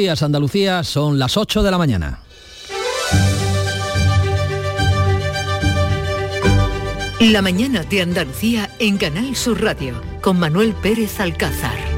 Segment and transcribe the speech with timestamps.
[0.00, 2.20] días Andalucía, son las 8 de la mañana.
[7.20, 11.89] La mañana de Andalucía en Canal Sur Radio con Manuel Pérez Alcázar.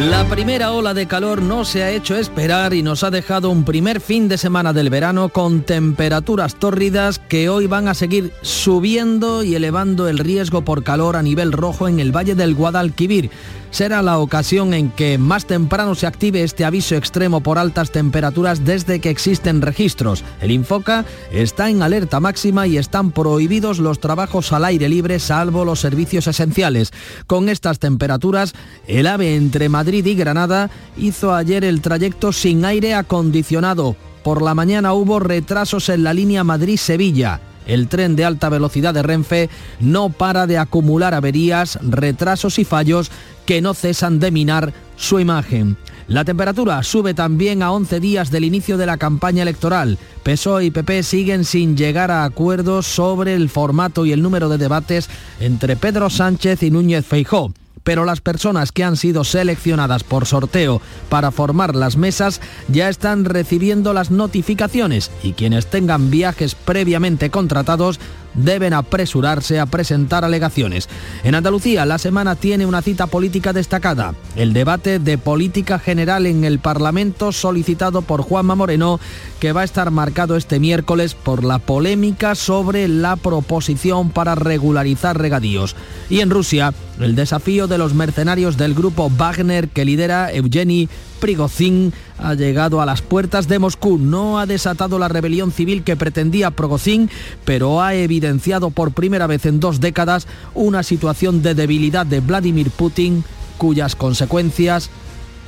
[0.00, 3.64] La primera ola de calor no se ha hecho esperar y nos ha dejado un
[3.64, 9.44] primer fin de semana del verano con temperaturas tórridas que hoy van a seguir subiendo
[9.44, 13.30] y elevando el riesgo por calor a nivel rojo en el Valle del Guadalquivir
[13.74, 18.64] será la ocasión en que más temprano se active este aviso extremo por altas temperaturas
[18.64, 20.22] desde que existen registros.
[20.40, 25.64] El Infoca está en alerta máxima y están prohibidos los trabajos al aire libre salvo
[25.64, 26.92] los servicios esenciales.
[27.26, 28.54] Con estas temperaturas,
[28.86, 33.96] el AVE entre Madrid y Granada hizo ayer el trayecto sin aire acondicionado.
[34.22, 37.40] Por la mañana hubo retrasos en la línea Madrid-Sevilla.
[37.66, 39.48] El tren de alta velocidad de Renfe
[39.80, 43.10] no para de acumular averías, retrasos y fallos
[43.46, 45.76] que no cesan de minar su imagen.
[46.06, 49.98] La temperatura sube también a 11 días del inicio de la campaña electoral.
[50.22, 54.58] PSOE y PP siguen sin llegar a acuerdos sobre el formato y el número de
[54.58, 55.08] debates
[55.40, 57.52] entre Pedro Sánchez y Núñez Feijó
[57.84, 63.26] pero las personas que han sido seleccionadas por sorteo para formar las mesas ya están
[63.26, 68.00] recibiendo las notificaciones y quienes tengan viajes previamente contratados
[68.34, 70.88] deben apresurarse a presentar alegaciones.
[71.22, 76.44] En Andalucía, la semana tiene una cita política destacada, el debate de política general en
[76.44, 79.00] el Parlamento solicitado por Juanma Moreno,
[79.40, 85.18] que va a estar marcado este miércoles por la polémica sobre la proposición para regularizar
[85.18, 85.76] regadíos.
[86.10, 90.88] Y en Rusia, el desafío de los mercenarios del grupo Wagner que lidera Evgeny
[91.20, 93.98] Prigozhin ha llegado a las puertas de Moscú.
[93.98, 97.10] No ha desatado la rebelión civil que pretendía Prigozhin,
[97.44, 102.70] pero ha evidenciado por primera vez en dos décadas una situación de debilidad de Vladimir
[102.70, 103.24] Putin
[103.58, 104.90] cuyas consecuencias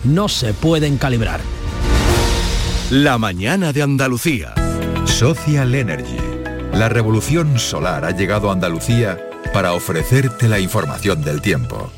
[0.05, 1.41] no se pueden calibrar.
[2.91, 4.55] La mañana de Andalucía.
[5.05, 6.17] Social Energy.
[6.73, 9.19] La revolución solar ha llegado a Andalucía
[9.53, 11.91] para ofrecerte la información del tiempo.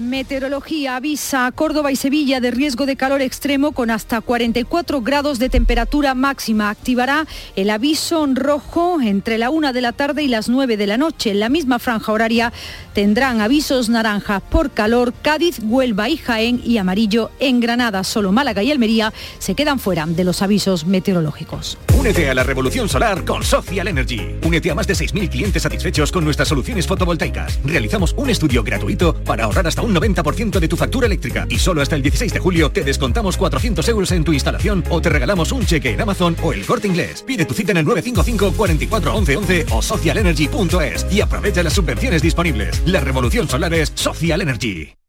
[0.00, 5.38] Meteorología avisa a Córdoba y Sevilla de riesgo de calor extremo con hasta 44 grados
[5.38, 6.70] de temperatura máxima.
[6.70, 10.96] Activará el aviso rojo entre la 1 de la tarde y las 9 de la
[10.96, 11.32] noche.
[11.32, 12.50] En la misma franja horaria
[12.94, 18.02] tendrán avisos naranjas por calor Cádiz, Huelva y Jaén y amarillo en Granada.
[18.02, 21.76] Solo Málaga y Almería se quedan fuera de los avisos meteorológicos.
[21.94, 24.36] Únete a la revolución solar con Social Energy.
[24.46, 27.60] Únete a más de 6.000 clientes satisfechos con nuestras soluciones fotovoltaicas.
[27.64, 31.82] Realizamos un estudio gratuito para ahorrar hasta un 90% de tu factura eléctrica y solo
[31.82, 35.52] hasta el 16 de julio te descontamos 400 euros en tu instalación o te regalamos
[35.52, 37.22] un cheque en Amazon o el corte inglés.
[37.22, 42.22] Pide tu cita en el 955 44 11 11 o socialenergy.es y aprovecha las subvenciones
[42.22, 42.82] disponibles.
[42.86, 44.99] La revolución solar es Social Energy.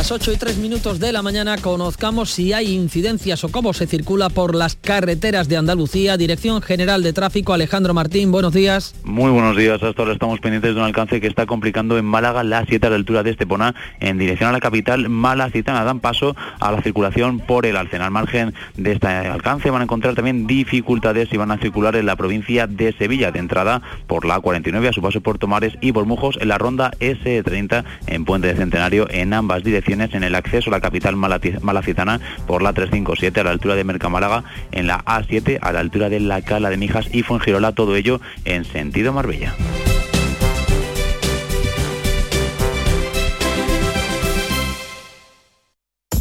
[0.00, 3.86] Las 8 y 3 minutos de la mañana conozcamos si hay incidencias o cómo se
[3.86, 6.16] circula por las carreteras de Andalucía.
[6.16, 8.94] Dirección General de Tráfico, Alejandro Martín, buenos días.
[9.04, 12.42] Muy buenos días, hasta ahora estamos pendientes de un alcance que está complicando en Málaga
[12.44, 15.84] la 7 a la altura de Estepona en dirección a la capital malacitana.
[15.84, 18.00] Dan paso a la circulación por el Alcen.
[18.00, 22.06] Al margen de este alcance van a encontrar también dificultades y van a circular en
[22.06, 25.90] la provincia de Sevilla, de entrada por la 49 a su paso por Tomares y
[25.90, 30.70] Bormujos en la ronda S30 en Puente de Centenario en ambas direcciones en el acceso
[30.70, 35.58] a la capital malacitana por la 357 a la altura de Mercamálaga, en la A7
[35.60, 39.54] a la altura de la Cala de Mijas y Fuengirola, todo ello en sentido Marbella.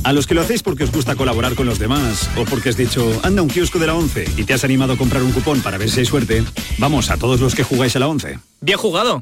[0.04, 2.78] A los que lo hacéis porque os gusta colaborar con los demás o porque has
[2.78, 5.62] dicho, anda un kiosco de la 11 y te has animado a comprar un cupón
[5.62, 6.44] para ver si hay suerte,
[6.80, 8.40] vamos a todos los que jugáis a la 11.
[8.62, 9.22] Bien jugado.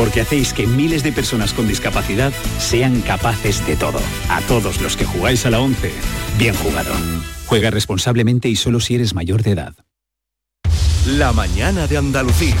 [0.00, 4.00] Porque hacéis que miles de personas con discapacidad sean capaces de todo.
[4.30, 5.92] A todos los que jugáis a la 11,
[6.38, 6.90] bien jugado.
[7.44, 9.74] Juega responsablemente y solo si eres mayor de edad.
[11.04, 12.56] La mañana de Andalucía.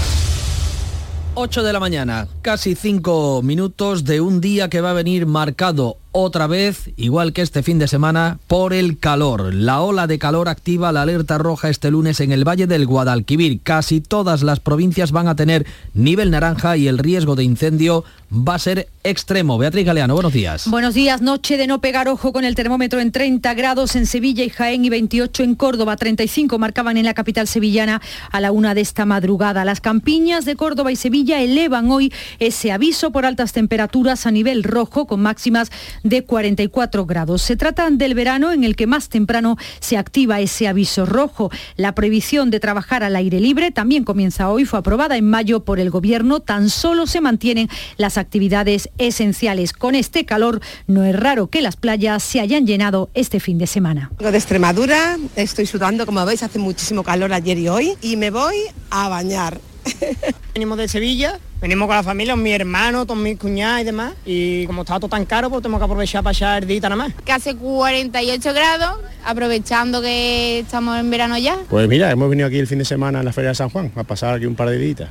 [1.34, 5.96] 8 de la mañana, casi 5 minutos de un día que va a venir marcado
[6.12, 9.54] otra vez, igual que este fin de semana, por el calor.
[9.54, 13.60] La ola de calor activa la alerta roja este lunes en el Valle del Guadalquivir.
[13.62, 18.54] Casi todas las provincias van a tener nivel naranja y el riesgo de incendio va
[18.54, 19.58] a ser extremo.
[19.58, 20.68] Beatriz Galeano, buenos días.
[20.68, 24.44] Buenos días, noche de no pegar ojo con el termómetro en 30 grados en Sevilla
[24.44, 28.00] y Jaén y 28 en Córdoba, 35 marcaban en la capital sevillana
[28.30, 29.64] a la una de esta madrugada.
[29.64, 34.62] Las campiñas de Córdoba y Sevilla elevan hoy ese aviso por altas temperaturas a nivel
[34.62, 35.70] rojo con máximas
[36.04, 37.42] de 44 grados.
[37.42, 41.50] Se trata del verano en el que más temprano se activa ese aviso rojo.
[41.76, 45.80] La prohibición de trabajar al aire libre también comienza hoy, fue aprobada en mayo por
[45.80, 49.72] el gobierno, tan solo se mantienen las actividades esenciales.
[49.72, 53.66] Con este calor no es raro que las playas se hayan llenado este fin de
[53.66, 54.10] semana.
[54.18, 58.56] de Extremadura, estoy sudando como veis, hace muchísimo calor ayer y hoy y me voy
[58.90, 59.60] a bañar.
[60.54, 64.14] Venimos de Sevilla, venimos con la familia, mi hermano, con mis cuñadas y demás.
[64.26, 66.96] Y como está todo tan caro, pues tenemos que aprovechar para echar el día nada
[66.96, 67.14] más.
[67.24, 71.58] Que hace 48 grados, aprovechando que estamos en verano ya.
[71.68, 73.92] Pues mira, hemos venido aquí el fin de semana en la Feria de San Juan
[73.94, 75.10] a pasar aquí un par de días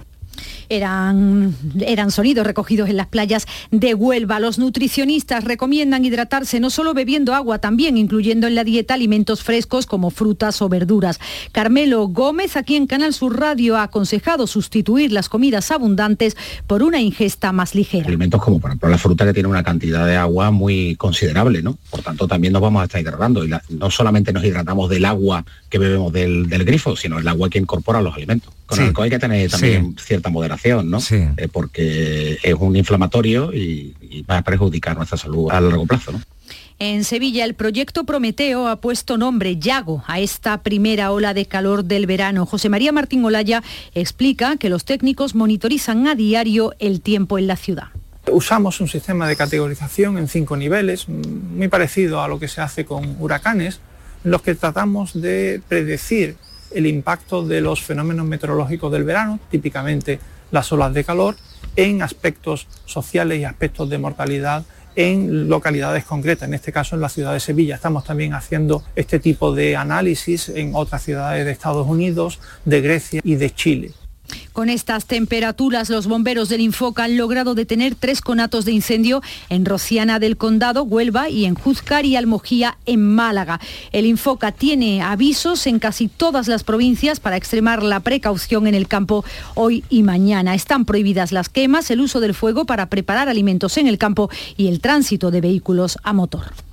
[0.70, 4.40] eran, eran sonidos recogidos en las playas de Huelva.
[4.40, 9.86] Los nutricionistas recomiendan hidratarse no solo bebiendo agua, también incluyendo en la dieta alimentos frescos
[9.86, 11.20] como frutas o verduras.
[11.52, 16.38] Carmelo Gómez, aquí en Canal Sur Radio, ha aconsejado sustituir las comidas abundantes
[16.68, 18.08] por una ingesta más ligera.
[18.08, 21.78] Alimentos como por ejemplo la fruta que tiene una cantidad de agua muy considerable, ¿no?
[21.90, 23.46] Por tanto, también nos vamos a estar hidratando.
[23.46, 27.60] Y no solamente nos hidratamos del agua que bebemos del, grifo, sino el agua que
[27.60, 28.54] incorpora los alimentos.
[28.66, 31.00] Con el hay que tener también cierta moderación, ¿no?
[31.12, 33.96] Eh, porque es un inflamatorio y,
[34.30, 36.22] va a perjudicar nuestra salud a largo plazo, ¿no?
[36.80, 41.84] En Sevilla, el proyecto Prometeo ha puesto nombre Yago a esta primera ola de calor
[41.84, 42.46] del verano.
[42.46, 43.62] José María Martín Olaya
[43.94, 47.90] explica que los técnicos monitorizan a diario el tiempo en la ciudad.
[48.32, 52.86] Usamos un sistema de categorización en cinco niveles, muy parecido a lo que se hace
[52.86, 53.82] con huracanes,
[54.24, 56.38] en los que tratamos de predecir
[56.72, 60.20] el impacto de los fenómenos meteorológicos del verano, típicamente
[60.52, 61.36] las olas de calor,
[61.76, 64.64] en aspectos sociales y aspectos de mortalidad
[64.96, 67.76] en localidades concretas, en este caso en la ciudad de Sevilla.
[67.76, 73.22] Estamos también haciendo este tipo de análisis en otras ciudades de Estados Unidos, de Grecia
[73.24, 73.92] y de Chile.
[74.54, 79.66] Con estas temperaturas, los bomberos del Infoca han logrado detener tres conatos de incendio en
[79.66, 83.60] Rociana del Condado, Huelva y en Juzcar y Almojía, en Málaga.
[83.92, 88.88] El Infoca tiene avisos en casi todas las provincias para extremar la precaución en el
[88.88, 89.24] campo
[89.56, 90.56] hoy y mañana.
[90.56, 94.68] Están prohibidas las quemas, el uso del fuego para preparar alimentos en el campo y
[94.68, 96.69] el tránsito de vehículos a motor.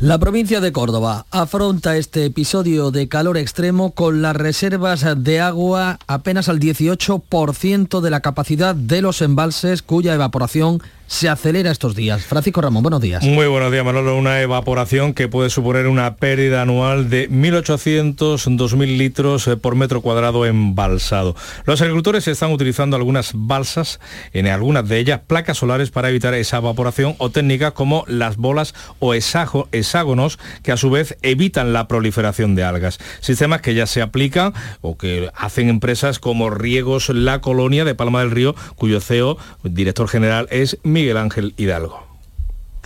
[0.00, 5.98] La provincia de Córdoba afronta este episodio de calor extremo con las reservas de agua
[6.06, 12.24] apenas al 18% de la capacidad de los embalses cuya evaporación se acelera estos días.
[12.24, 13.24] Francisco Ramón, buenos días.
[13.24, 14.16] Muy buenos días, Manolo.
[14.16, 20.02] Una evaporación que puede suponer una pérdida anual de 1.800, 2.000 litros eh, por metro
[20.02, 21.34] cuadrado embalsado.
[21.64, 23.98] Los agricultores están utilizando algunas balsas,
[24.32, 28.72] en algunas de ellas placas solares para evitar esa evaporación o técnicas como las bolas
[29.00, 33.00] o hexágonos que a su vez evitan la proliferación de algas.
[33.18, 38.20] Sistemas que ya se aplican o que hacen empresas como Riegos La Colonia de Palma
[38.20, 42.06] del Río, cuyo CEO, director general, es Miguel Ángel Hidalgo.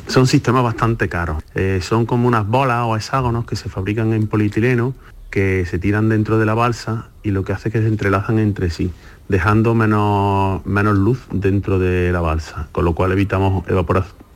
[0.07, 1.43] Son sistemas bastante caros.
[1.57, 4.95] Eh, son como unas bolas o hexágonos que se fabrican en polietileno
[5.31, 8.39] que se tiran dentro de la balsa y lo que hace es que se entrelazan
[8.39, 8.93] entre sí,
[9.29, 13.65] dejando menos, menos luz dentro de la balsa, con lo cual evitamos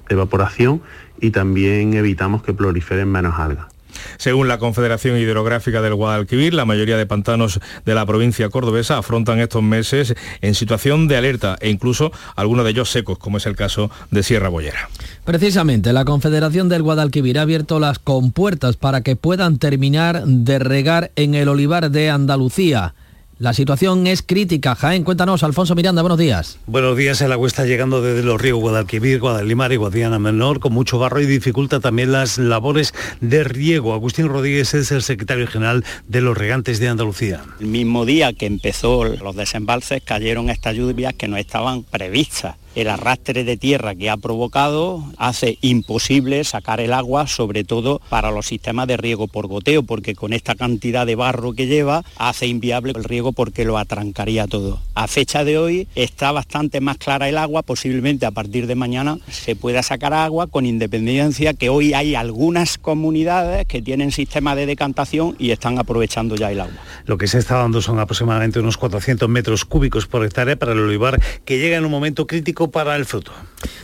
[0.09, 0.83] evaporación
[1.21, 3.69] y también evitamos que proliferen menos algas.
[4.17, 9.41] Según la Confederación Hidrográfica del Guadalquivir, la mayoría de pantanos de la provincia cordobesa afrontan
[9.41, 13.57] estos meses en situación de alerta e incluso algunos de ellos secos, como es el
[13.57, 14.89] caso de Sierra Bollera.
[15.25, 21.11] Precisamente, la Confederación del Guadalquivir ha abierto las compuertas para que puedan terminar de regar
[21.17, 22.95] en el olivar de Andalucía.
[23.41, 24.75] La situación es crítica.
[24.75, 26.59] Jaén, cuéntanos, Alfonso Miranda, buenos días.
[26.67, 30.73] Buenos días, el agua está llegando desde los ríos Guadalquivir, Guadalimar y Guadiana Menor con
[30.73, 33.95] mucho barro y dificulta también las labores de riego.
[33.95, 37.45] Agustín Rodríguez es el secretario general de los regantes de Andalucía.
[37.61, 42.89] El mismo día que empezó los desembalses cayeron estas lluvias que no estaban previstas el
[42.89, 48.47] arrastre de tierra que ha provocado hace imposible sacar el agua, sobre todo para los
[48.47, 52.93] sistemas de riego por goteo, porque con esta cantidad de barro que lleva hace inviable
[52.97, 54.81] el riego porque lo atrancaría todo.
[54.95, 59.19] A fecha de hoy está bastante más clara el agua, posiblemente a partir de mañana
[59.31, 64.67] se pueda sacar agua con independencia que hoy hay algunas comunidades que tienen sistema de
[64.67, 66.77] decantación y están aprovechando ya el agua.
[67.07, 70.81] Lo que se está dando son aproximadamente unos 400 metros cúbicos por hectárea para el
[70.81, 73.33] olivar que llega en un momento crítico seco para el fruto.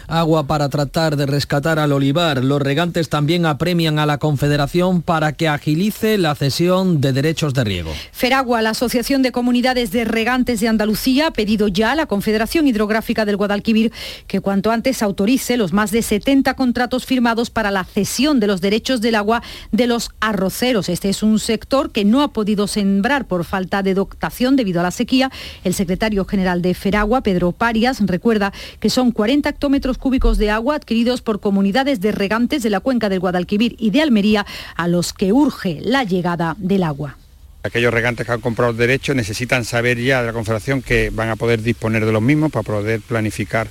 [0.06, 2.44] Agua para tratar de rescatar al olivar.
[2.44, 7.64] Los regantes también apremian a la Confederación para que agilice la cesión de derechos de
[7.64, 7.92] riego.
[8.12, 12.68] Feragua, la Asociación de Comunidades de Regantes de Andalucía, ha pedido ya a la Confederación
[12.68, 13.92] Hidrográfica del Guadalquivir
[14.26, 18.60] que cuanto antes autorice los más de 70 contratos firmados para la cesión de los
[18.60, 20.88] derechos del agua de los arroceros.
[20.88, 24.84] Este es un sector que no ha podido sembrar por falta de dotación debido a
[24.84, 25.30] la sequía.
[25.64, 30.76] El secretario general de Feragua, Pedro Parias, recuerda que son 40 hectómetros cúbicos de agua
[30.76, 35.12] adquiridos por comunidades de regantes de la cuenca del Guadalquivir y de Almería a los
[35.12, 37.16] que urge la llegada del agua.
[37.62, 41.36] Aquellos regantes que han comprado derechos necesitan saber ya de la Confederación que van a
[41.36, 43.68] poder disponer de los mismos para poder planificar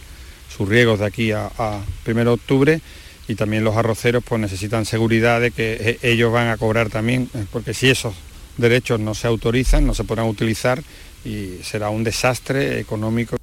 [0.55, 2.81] sus riegos de aquí a, a 1 de octubre
[3.27, 7.29] y también los arroceros pues necesitan seguridad de que e, ellos van a cobrar también,
[7.33, 8.13] eh, porque si esos
[8.57, 10.83] derechos no se autorizan, no se podrán utilizar
[11.25, 13.37] y será un desastre económico.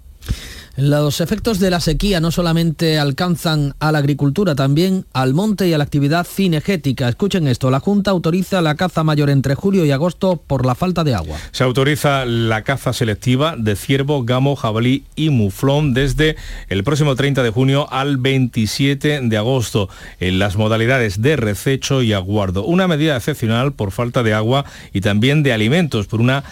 [0.80, 5.74] Los efectos de la sequía no solamente alcanzan a la agricultura, también al monte y
[5.74, 7.06] a la actividad cinegética.
[7.06, 11.04] Escuchen esto, la Junta autoriza la caza mayor entre julio y agosto por la falta
[11.04, 11.36] de agua.
[11.52, 16.36] Se autoriza la caza selectiva de ciervo, gamo, jabalí y muflón desde
[16.70, 22.14] el próximo 30 de junio al 27 de agosto en las modalidades de rececho y
[22.14, 22.64] aguardo.
[22.64, 26.42] Una medida excepcional por falta de agua y también de alimentos por una,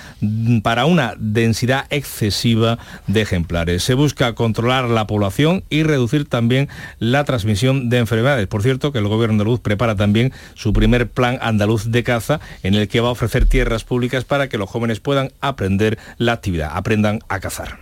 [0.63, 3.83] para una densidad excesiva de ejemplares.
[3.85, 8.47] Se busca controlar la población y reducir también la transmisión de enfermedades.
[8.47, 12.75] Por cierto, que el gobierno andaluz prepara también su primer plan andaluz de caza en
[12.75, 16.71] el que va a ofrecer tierras públicas para que los jóvenes puedan aprender la actividad,
[16.75, 17.79] aprendan a cazar.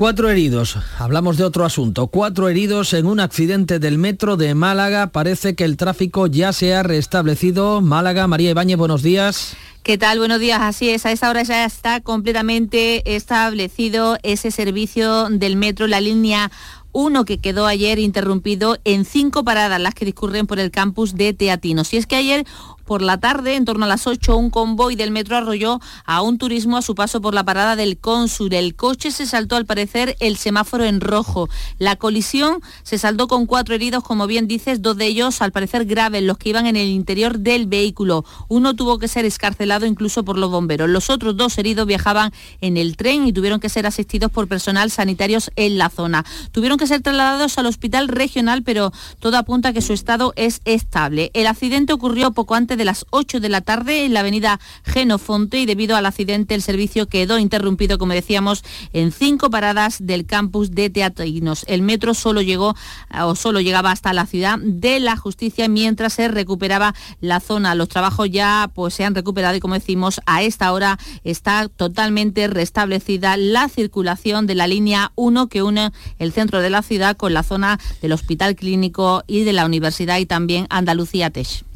[0.00, 0.78] Cuatro heridos.
[0.98, 2.06] Hablamos de otro asunto.
[2.06, 5.08] Cuatro heridos en un accidente del metro de Málaga.
[5.08, 7.82] Parece que el tráfico ya se ha restablecido.
[7.82, 9.58] Málaga, María Ibáñez, buenos días.
[9.82, 10.18] ¿Qué tal?
[10.18, 10.58] Buenos días.
[10.62, 16.50] Así es, a esta hora ya está completamente establecido ese servicio del metro, la línea
[16.92, 21.32] uno que quedó ayer interrumpido en cinco paradas, las que discurren por el campus de
[21.34, 21.84] Teatino.
[21.84, 22.46] Si es que ayer
[22.90, 26.38] por la tarde, en torno a las 8, un convoy del metro arrolló a un
[26.38, 28.52] turismo a su paso por la parada del cónsul.
[28.52, 31.48] El coche se saltó al parecer el semáforo en rojo.
[31.78, 35.84] La colisión se saldó con cuatro heridos, como bien dices, dos de ellos al parecer
[35.84, 38.24] graves, los que iban en el interior del vehículo.
[38.48, 40.90] Uno tuvo que ser escarcelado incluso por los bomberos.
[40.90, 44.90] Los otros dos heridos viajaban en el tren y tuvieron que ser asistidos por personal
[44.90, 46.24] sanitarios en la zona.
[46.50, 50.60] Tuvieron que ser trasladados al hospital regional, pero todo apunta a que su estado es
[50.64, 51.30] estable.
[51.34, 55.58] El accidente ocurrió poco antes de las 8 de la tarde en la avenida Genofonte
[55.58, 60.70] y debido al accidente el servicio quedó interrumpido, como decíamos, en cinco paradas del campus
[60.70, 61.64] de Teatrinos.
[61.68, 62.74] El metro solo llegó
[63.22, 67.74] o solo llegaba hasta la ciudad de la justicia mientras se recuperaba la zona.
[67.74, 72.48] Los trabajos ya pues se han recuperado y como decimos, a esta hora está totalmente
[72.48, 77.34] restablecida la circulación de la línea 1 que une el centro de la ciudad con
[77.34, 81.66] la zona del Hospital Clínico y de la Universidad y también Andalucía Tech.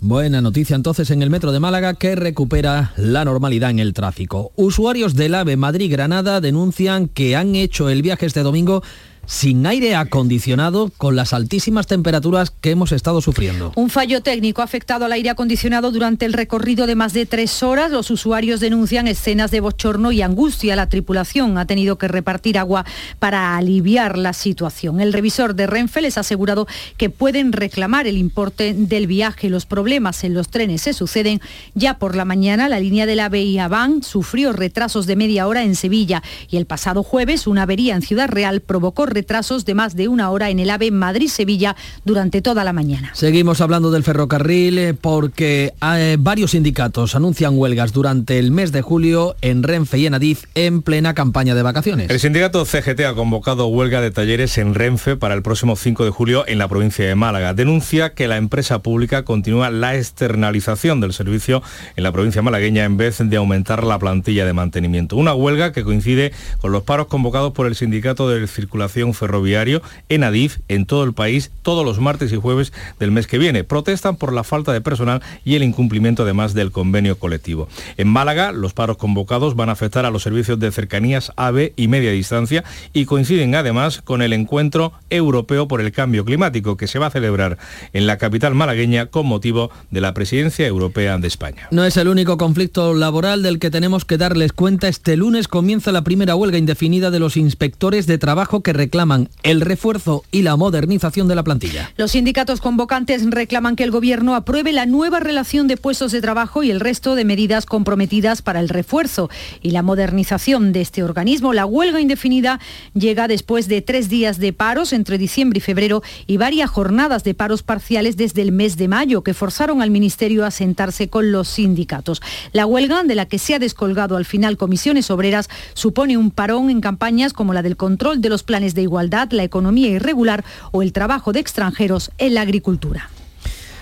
[0.98, 4.52] En el metro de Málaga que recupera la normalidad en el tráfico.
[4.54, 8.82] Usuarios del AVE Madrid-Granada denuncian que han hecho el viaje este domingo
[9.26, 13.72] sin aire acondicionado con las altísimas temperaturas que hemos estado sufriendo.
[13.76, 17.62] Un fallo técnico ha afectado al aire acondicionado durante el recorrido de más de tres
[17.62, 17.90] horas.
[17.90, 20.76] Los usuarios denuncian escenas de bochorno y angustia.
[20.76, 22.84] La tripulación ha tenido que repartir agua
[23.18, 25.00] para aliviar la situación.
[25.00, 26.66] El revisor de Renfe les ha asegurado
[26.96, 29.50] que pueden reclamar el importe del viaje.
[29.50, 31.40] Los problemas en los trenes se suceden.
[31.74, 35.62] Ya por la mañana la línea de la BIA Van sufrió retrasos de media hora
[35.62, 39.96] en Sevilla y el pasado jueves una avería en Ciudad Real provocó retrasos de más
[39.96, 43.10] de una hora en el AVE Madrid-Sevilla durante toda la mañana.
[43.14, 48.82] Seguimos hablando del ferrocarril eh, porque eh, varios sindicatos anuncian huelgas durante el mes de
[48.82, 52.10] julio en Renfe y en Adif en plena campaña de vacaciones.
[52.10, 56.10] El sindicato CGT ha convocado huelga de talleres en Renfe para el próximo 5 de
[56.10, 57.54] julio en la provincia de Málaga.
[57.54, 61.62] Denuncia que la empresa pública continúa la externalización del servicio
[61.96, 65.16] en la provincia malagueña en vez de aumentar la plantilla de mantenimiento.
[65.16, 70.24] Una huelga que coincide con los paros convocados por el sindicato de circulación ferroviario en
[70.24, 73.64] Adif en todo el país todos los martes y jueves del mes que viene.
[73.64, 77.68] Protestan por la falta de personal y el incumplimiento además del convenio colectivo.
[77.96, 81.88] En Málaga, los paros convocados van a afectar a los servicios de cercanías AVE y
[81.88, 86.98] media distancia y coinciden además con el encuentro europeo por el cambio climático que se
[86.98, 87.58] va a celebrar
[87.92, 91.68] en la capital malagueña con motivo de la presidencia europea de España.
[91.70, 94.88] No es el único conflicto laboral del que tenemos que darles cuenta.
[94.88, 99.28] Este lunes comienza la primera huelga indefinida de los inspectores de trabajo que reclaman reclaman
[99.42, 101.90] el refuerzo y la modernización de la plantilla.
[101.96, 106.62] Los sindicatos convocantes reclaman que el Gobierno apruebe la nueva relación de puestos de trabajo
[106.62, 109.30] y el resto de medidas comprometidas para el refuerzo
[109.62, 111.52] y la modernización de este organismo.
[111.52, 112.60] La huelga indefinida
[112.94, 117.34] llega después de tres días de paros entre diciembre y febrero y varias jornadas de
[117.34, 121.48] paros parciales desde el mes de mayo que forzaron al Ministerio a sentarse con los
[121.48, 122.22] sindicatos.
[122.52, 126.70] La huelga, de la que se ha descolgado al final comisiones obreras, supone un parón
[126.70, 130.82] en campañas como la del control de los planes de igualdad, la economía irregular o
[130.82, 133.10] el trabajo de extranjeros en la agricultura.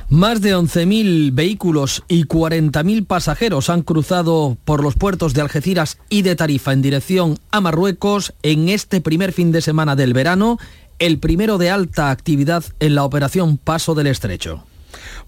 [0.09, 6.21] Más de 11.000 vehículos y 40.000 pasajeros han cruzado por los puertos de Algeciras y
[6.21, 10.59] de Tarifa en dirección a Marruecos en este primer fin de semana del verano,
[10.99, 14.67] el primero de alta actividad en la operación Paso del Estrecho.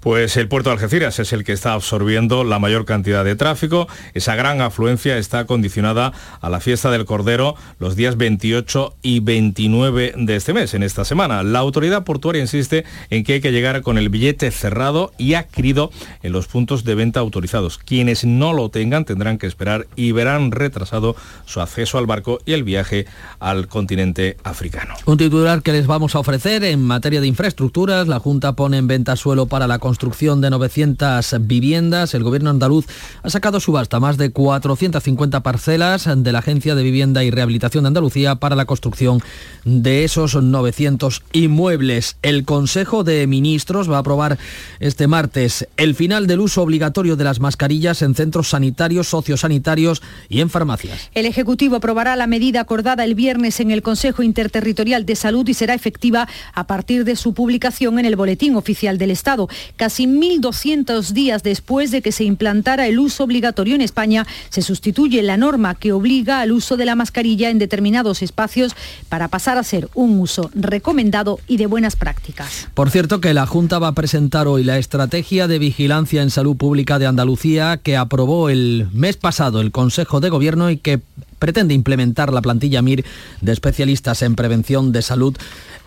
[0.05, 3.89] Pues el puerto de Algeciras es el que está absorbiendo la mayor cantidad de tráfico.
[4.13, 10.13] Esa gran afluencia está condicionada a la fiesta del Cordero los días 28 y 29
[10.15, 11.43] de este mes, en esta semana.
[11.43, 15.91] La autoridad portuaria insiste en que hay que llegar con el billete cerrado y adquirido
[16.23, 17.79] en los puntos de venta autorizados.
[17.79, 22.53] Quienes no lo tengan tendrán que esperar y verán retrasado su acceso al barco y
[22.53, 23.07] el viaje
[23.41, 24.97] al continente africano.
[25.07, 28.07] Un titular que les vamos a ofrecer en materia de infraestructuras.
[28.07, 29.94] La Junta pone en venta suelo para la construcción
[30.41, 32.15] de 900 viviendas.
[32.15, 32.87] El gobierno andaluz
[33.23, 37.89] ha sacado subasta más de 450 parcelas de la Agencia de Vivienda y Rehabilitación de
[37.89, 39.23] Andalucía para la construcción
[39.65, 42.17] de esos 900 inmuebles.
[42.23, 44.39] El Consejo de Ministros va a aprobar
[44.81, 50.41] este martes el final del uso obligatorio de las mascarillas en centros sanitarios, sociosanitarios y
[50.41, 51.11] en farmacias.
[51.15, 55.55] El Ejecutivo aprobará la medida acordada el viernes en el Consejo Interterritorial de Salud y
[55.55, 59.49] será efectiva a partir de su publicación en el Boletín Oficial del Estado
[59.85, 65.23] casi 1.200 días después de que se implantara el uso obligatorio en España, se sustituye
[65.23, 68.75] la norma que obliga al uso de la mascarilla en determinados espacios
[69.11, 72.67] para pasar a ser un uso recomendado y de buenas prácticas.
[72.73, 76.57] Por cierto que la Junta va a presentar hoy la Estrategia de Vigilancia en Salud
[76.57, 81.03] Pública de Andalucía que aprobó el mes pasado el Consejo de Gobierno y que
[81.39, 83.05] pretende implementar la plantilla MIR
[83.43, 85.37] de especialistas en prevención de salud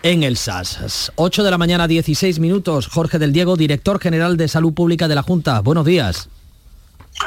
[0.02, 1.12] en el SAS.
[1.16, 2.86] 8 de la mañana, 16 minutos.
[2.86, 5.60] Jorge del Diego, director general de Salud Pública de la Junta.
[5.60, 6.28] Buenos días.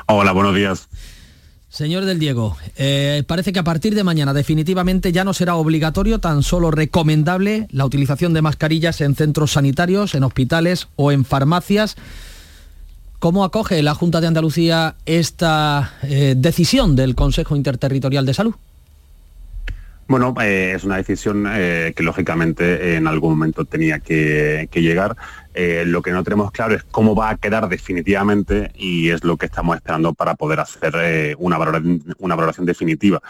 [0.07, 0.87] Hola, buenos días.
[1.69, 6.19] Señor del Diego, eh, parece que a partir de mañana definitivamente ya no será obligatorio,
[6.19, 11.95] tan solo recomendable la utilización de mascarillas en centros sanitarios, en hospitales o en farmacias.
[13.19, 18.55] ¿Cómo acoge la Junta de Andalucía esta eh, decisión del Consejo Interterritorial de Salud?
[20.07, 25.15] Bueno, eh, es una decisión eh, que lógicamente en algún momento tenía que, llegar.
[25.53, 29.37] Eh, lo que no tenemos claro es cómo va a quedar definitivamente y es lo
[29.37, 33.21] que estamos esperando para poder hacer una, valoración, definitiva.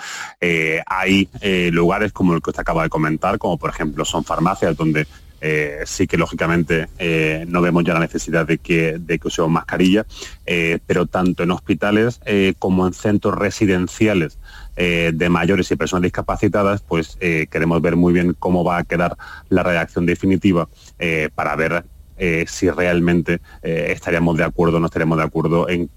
[0.87, 1.29] hay
[1.71, 5.07] lugares como el que usted acaba de comentar, como por ejemplo son farmacias donde
[5.85, 6.87] sí que lógicamente
[7.47, 10.05] no vemos ya la necesidad de que usemos mascarilla,
[10.85, 12.21] pero tanto en hospitales
[12.59, 14.37] como en centros residenciales
[14.83, 18.83] eh, de mayores y personas discapacitadas, pues eh, queremos ver muy bien cómo va a
[18.83, 19.15] quedar
[19.47, 21.85] la redacción definitiva eh, para ver
[22.45, 25.89] si realmente estaríamos de acuerdo o no estaríamos de acuerdo en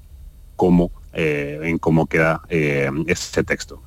[0.57, 3.83] cómo, en cómo queda ese texto.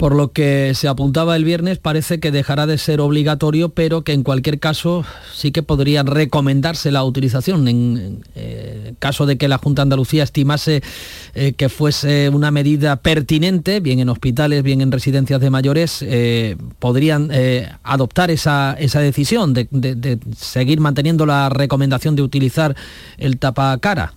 [0.00, 4.14] Por lo que se apuntaba el viernes, parece que dejará de ser obligatorio, pero que
[4.14, 7.68] en cualquier caso sí que podría recomendarse la utilización.
[7.68, 10.82] En eh, caso de que la Junta de Andalucía estimase
[11.34, 16.56] eh, que fuese una medida pertinente, bien en hospitales, bien en residencias de mayores, eh,
[16.78, 17.30] podrían
[17.82, 22.74] adoptar esa, decisión de, seguir manteniendo la recomendación de utilizar
[23.18, 24.14] el tapacara.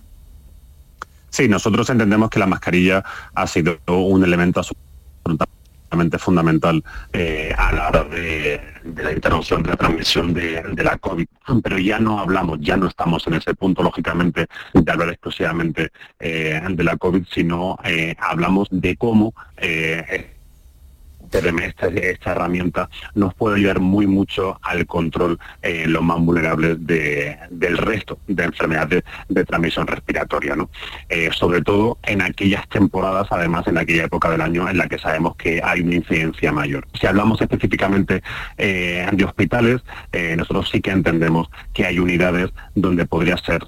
[1.28, 4.62] Sí, nosotros entendemos que la mascarilla ha sido un elemento
[6.18, 8.60] fundamental eh, a la hora de,
[8.96, 11.26] la interrupción de la transmisión de, la COVID.
[11.62, 16.60] Pero ya no hablamos, ya no estamos en ese punto, lógicamente, de hablar exclusivamente eh,
[16.68, 19.34] de la COVID, sino eh, hablamos de cómo
[21.38, 27.78] esta, esta, herramienta nos puede ayudar muy mucho al control en los más vulnerables del
[27.78, 30.70] resto de enfermedades de, transmisión respiratoria, ¿no?
[31.08, 34.98] Eh, sobre todo en aquellas temporadas, además en aquella época del año en la que
[34.98, 36.86] sabemos que hay una incidencia mayor.
[36.98, 38.22] Si hablamos específicamente
[38.56, 43.64] eh, de hospitales, eh, nosotros sí que entendemos que hay unidades donde podría ser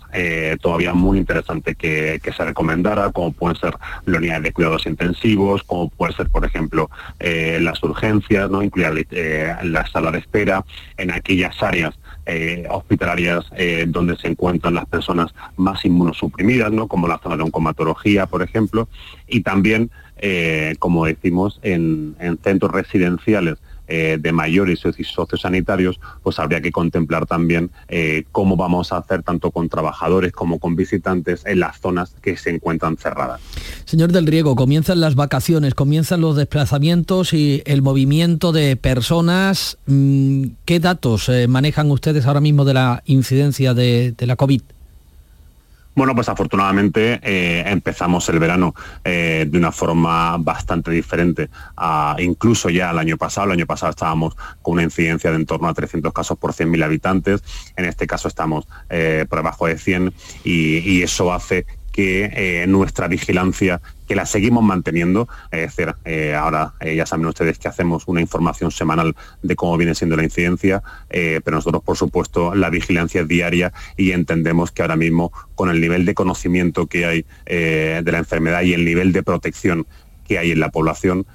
[0.61, 3.75] todavía muy interesante que, se recomendara, como pueden ser
[4.05, 6.91] las unidades de cuidados intensivos, como puede ser, por ejemplo,
[7.61, 8.63] las urgencias, ¿no?
[8.63, 10.65] incluir eh, la sala de espera,
[10.97, 11.95] en aquellas áreas
[12.27, 16.89] eh, hospitalarias eh, donde se encuentran las personas más inmunosuprimidas, ¿no?
[16.89, 18.89] como la zona de oncomatología, por ejemplo,
[19.27, 19.91] y también,
[20.79, 27.71] como decimos, en, centros residenciales eh, de mayores y sociosanitarios, pues habría que contemplar también
[27.89, 32.37] eh, cómo vamos a hacer tanto con trabajadores como con visitantes en las zonas que
[32.37, 33.41] se encuentran cerradas.
[33.85, 39.79] Señor del Riego, comienzan las vacaciones, comienzan los desplazamientos y el movimiento de personas.
[39.87, 44.63] Mm, ¿Qué datos eh, manejan ustedes ahora mismo de la incidencia de, de la COVID?
[45.97, 52.69] Bueno, pues afortunadamente eh, empezamos el verano eh, de una forma bastante diferente a incluso
[52.69, 53.47] ya el año pasado.
[53.47, 56.85] El año pasado estábamos con una incidencia de en torno a 300 casos por 100.000
[56.85, 57.43] habitantes.
[57.77, 60.13] En este caso estamos eh, por debajo de 100
[60.45, 61.65] y, y eso hace
[61.97, 65.29] que nuestra vigilancia que la seguimos manteniendo.
[65.51, 69.77] Es decir, eh, ahora eh, ya saben ustedes que hacemos una información semanal de cómo
[69.77, 74.73] viene siendo la incidencia, eh, pero nosotros, por supuesto, la vigilancia es diaria y entendemos
[74.73, 78.85] que ahora mismo, con el nivel de conocimiento que hay de la enfermedad y el
[78.85, 79.87] nivel de protección
[80.27, 81.27] que hay en la población,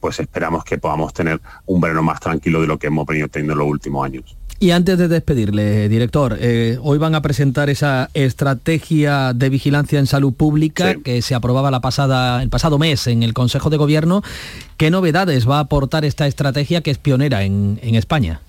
[0.00, 3.54] pues esperamos que podamos tener un verano más tranquilo de lo que hemos venido teniendo
[3.54, 4.36] en los últimos años.
[4.62, 10.06] Y antes de despedirle, director, eh, hoy van a presentar esa estrategia de vigilancia en
[10.06, 14.22] salud pública que se aprobaba la pasada, el pasado mes en el Consejo de Gobierno.
[14.76, 18.40] ¿Qué novedades va a aportar esta estrategia que es pionera en, en España?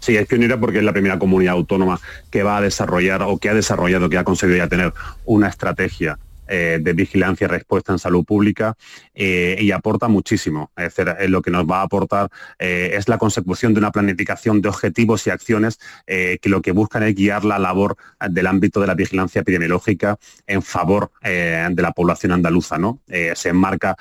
[0.00, 2.00] Sí, es pionera porque es la primera comunidad autónoma
[2.32, 4.92] que va a desarrollar o que ha desarrollado, que ha conseguido ya tener
[5.26, 8.76] una estrategia eh, de vigilancia y respuesta en salud pública
[9.14, 10.70] eh, y aporta muchísimo.
[10.76, 12.28] Es decir, lo que nos va a aportar
[12.58, 17.02] eh, es la consecución de una planificación de objetivos y acciones que lo que buscan
[17.02, 17.96] es guiar la labor
[18.28, 22.78] del ámbito de la vigilancia epidemiológica en favor de la población andaluza.
[22.78, 23.00] ¿no?
[23.06, 23.96] se enmarca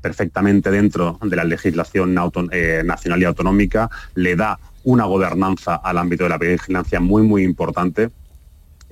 [0.00, 6.30] perfectamente dentro de la legislación nacional y autonómica, le da una gobernanza al ámbito de
[6.30, 8.10] la vigilancia muy, muy importante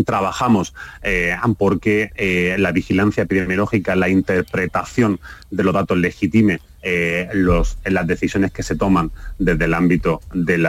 [0.03, 7.31] trabajamos eh, porque eh, la vigilancia epidemiológica, la interpretación de los datos legitime eh,
[7.85, 10.67] las decisiones que se toman desde el ámbito del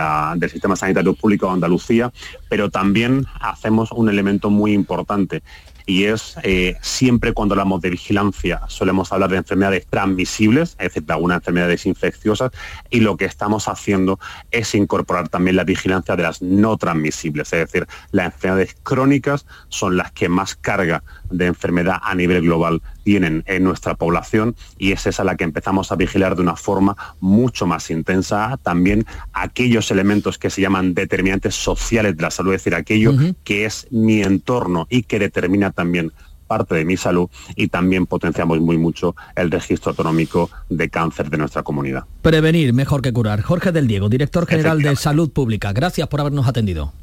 [0.50, 2.14] sistema sanitario público de Andalucía,
[2.48, 5.44] pero también hacemos un elemento muy importante
[5.86, 11.04] y es eh, siempre cuando hablamos de vigilancia solemos hablar de enfermedades transmisibles, es decir,
[11.04, 12.52] de algunas enfermedades infecciosas,
[12.90, 14.20] y lo que estamos haciendo
[14.52, 19.98] es incorporar también la vigilancia de las no transmisibles, es decir, las enfermedades crónicas son
[19.98, 25.06] las que más carga de enfermedad a nivel global tienen en nuestra población y es
[25.06, 30.38] esa la que empezamos a vigilar de una forma mucho más intensa también aquellos elementos
[30.38, 34.88] que se llaman determinantes sociales de la salud, es decir, aquello que es mi entorno
[34.90, 36.12] y que determina también
[36.48, 41.38] parte de mi salud y también potenciamos muy mucho el registro autonómico de cáncer de
[41.38, 42.06] nuestra comunidad.
[42.22, 43.42] Prevenir mejor que curar.
[43.42, 45.74] Jorge del Diego, director general de Salud Pública.
[45.74, 46.94] Gracias por habernos atendido.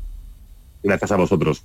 [0.83, 1.65] Gracias a vosotros.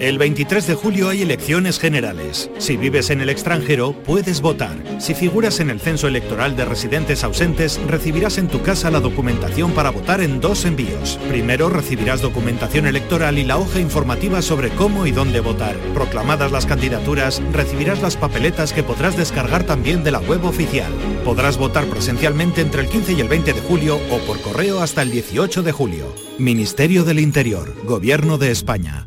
[0.00, 2.50] El 23 de julio hay elecciones generales.
[2.56, 4.74] Si vives en el extranjero, puedes votar.
[4.98, 9.72] Si figuras en el censo electoral de residentes ausentes, recibirás en tu casa la documentación
[9.72, 11.18] para votar en dos envíos.
[11.28, 15.76] Primero recibirás documentación electoral y la hoja informativa sobre cómo y dónde votar.
[15.92, 20.90] Proclamadas las candidaturas, recibirás las papeletas que podrás descargar también de la web oficial.
[21.26, 25.02] Podrás votar presencialmente entre el 15 y el 20 de julio o por correo hasta
[25.02, 26.14] el 18 de julio.
[26.38, 29.06] Ministerio del Interior, Gobierno de España.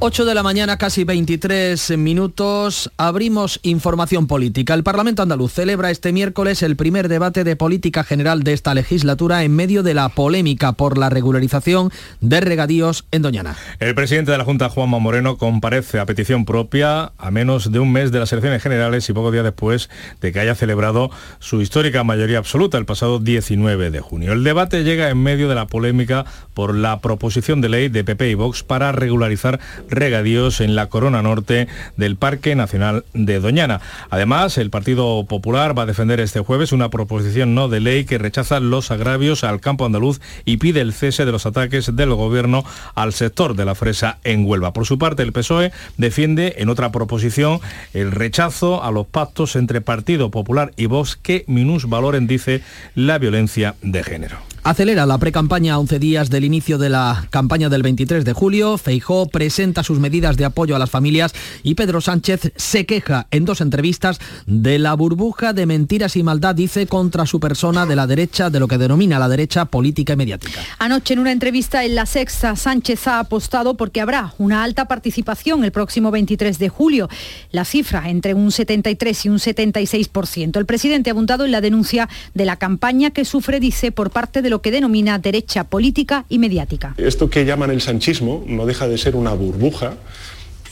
[0.00, 2.88] 8 de la mañana, casi 23 minutos.
[2.98, 4.74] Abrimos información política.
[4.74, 9.42] El Parlamento andaluz celebra este miércoles el primer debate de política general de esta legislatura
[9.42, 13.56] en medio de la polémica por la regularización de regadíos en Doñana.
[13.80, 17.90] El presidente de la Junta, Juanma Moreno, comparece a petición propia a menos de un
[17.90, 22.04] mes de las elecciones generales y pocos días después de que haya celebrado su histórica
[22.04, 24.32] mayoría absoluta el pasado 19 de junio.
[24.32, 28.30] El debate llega en medio de la polémica por la proposición de ley de PP
[28.30, 29.58] y Vox para regularizar
[29.90, 33.80] regadíos en la corona norte del Parque Nacional de Doñana.
[34.10, 38.18] Además, el Partido Popular va a defender este jueves una proposición no de ley que
[38.18, 42.64] rechaza los agravios al campo andaluz y pide el cese de los ataques del gobierno
[42.94, 44.72] al sector de la fresa en Huelva.
[44.72, 47.60] Por su parte, el PSOE defiende en otra proposición
[47.94, 52.62] el rechazo a los pactos entre Partido Popular y Vox que minusvaloren, dice,
[52.94, 54.38] la violencia de género.
[54.68, 58.76] Acelera la precampaña a 11 días del inicio de la campaña del 23 de julio.
[58.76, 63.46] Feijó presenta sus medidas de apoyo a las familias y Pedro Sánchez se queja en
[63.46, 68.06] dos entrevistas de la burbuja de mentiras y maldad, dice, contra su persona de la
[68.06, 70.60] derecha, de lo que denomina la derecha política y mediática.
[70.78, 75.64] Anoche en una entrevista en La Sexta, Sánchez ha apostado porque habrá una alta participación
[75.64, 77.08] el próximo 23 de julio.
[77.52, 80.58] La cifra entre un 73 y un 76%.
[80.58, 84.42] El presidente ha abundado en la denuncia de la campaña que sufre, dice, por parte
[84.42, 86.94] de lo que denomina derecha política y mediática.
[86.96, 89.94] Esto que llaman el sanchismo no deja de ser una burbuja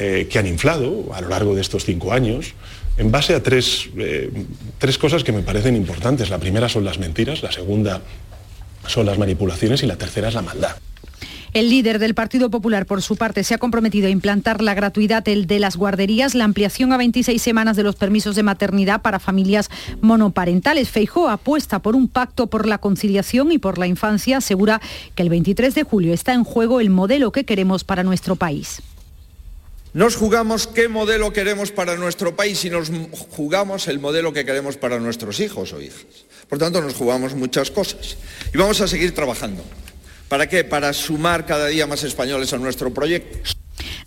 [0.01, 2.55] eh, que han inflado a lo largo de estos cinco años
[2.97, 4.33] en base a tres, eh,
[4.79, 6.31] tres cosas que me parecen importantes.
[6.31, 8.03] La primera son las mentiras, la segunda
[8.89, 10.75] son las manipulaciones y la tercera es la maldad.
[11.53, 15.23] El líder del Partido Popular, por su parte, se ha comprometido a implantar la gratuidad
[15.23, 19.71] de las guarderías, la ampliación a 26 semanas de los permisos de maternidad para familias
[20.01, 20.91] monoparentales.
[20.91, 24.39] Feijó apuesta por un pacto por la conciliación y por la infancia.
[24.39, 24.81] Asegura
[25.15, 28.83] que el 23 de julio está en juego el modelo que queremos para nuestro país.
[29.95, 32.91] Nos jugamos qué modelo queremos para nuestro país y nos
[33.31, 36.05] jugamos el modelo que queremos para nuestros hijos o hijas.
[36.51, 38.19] Por tanto, nos jugamos muchas cosas.
[38.53, 39.65] Y vamos a seguir trabajando.
[40.29, 40.65] ¿Para qué?
[40.65, 43.39] Para sumar cada día más españoles a nuestro proyecto.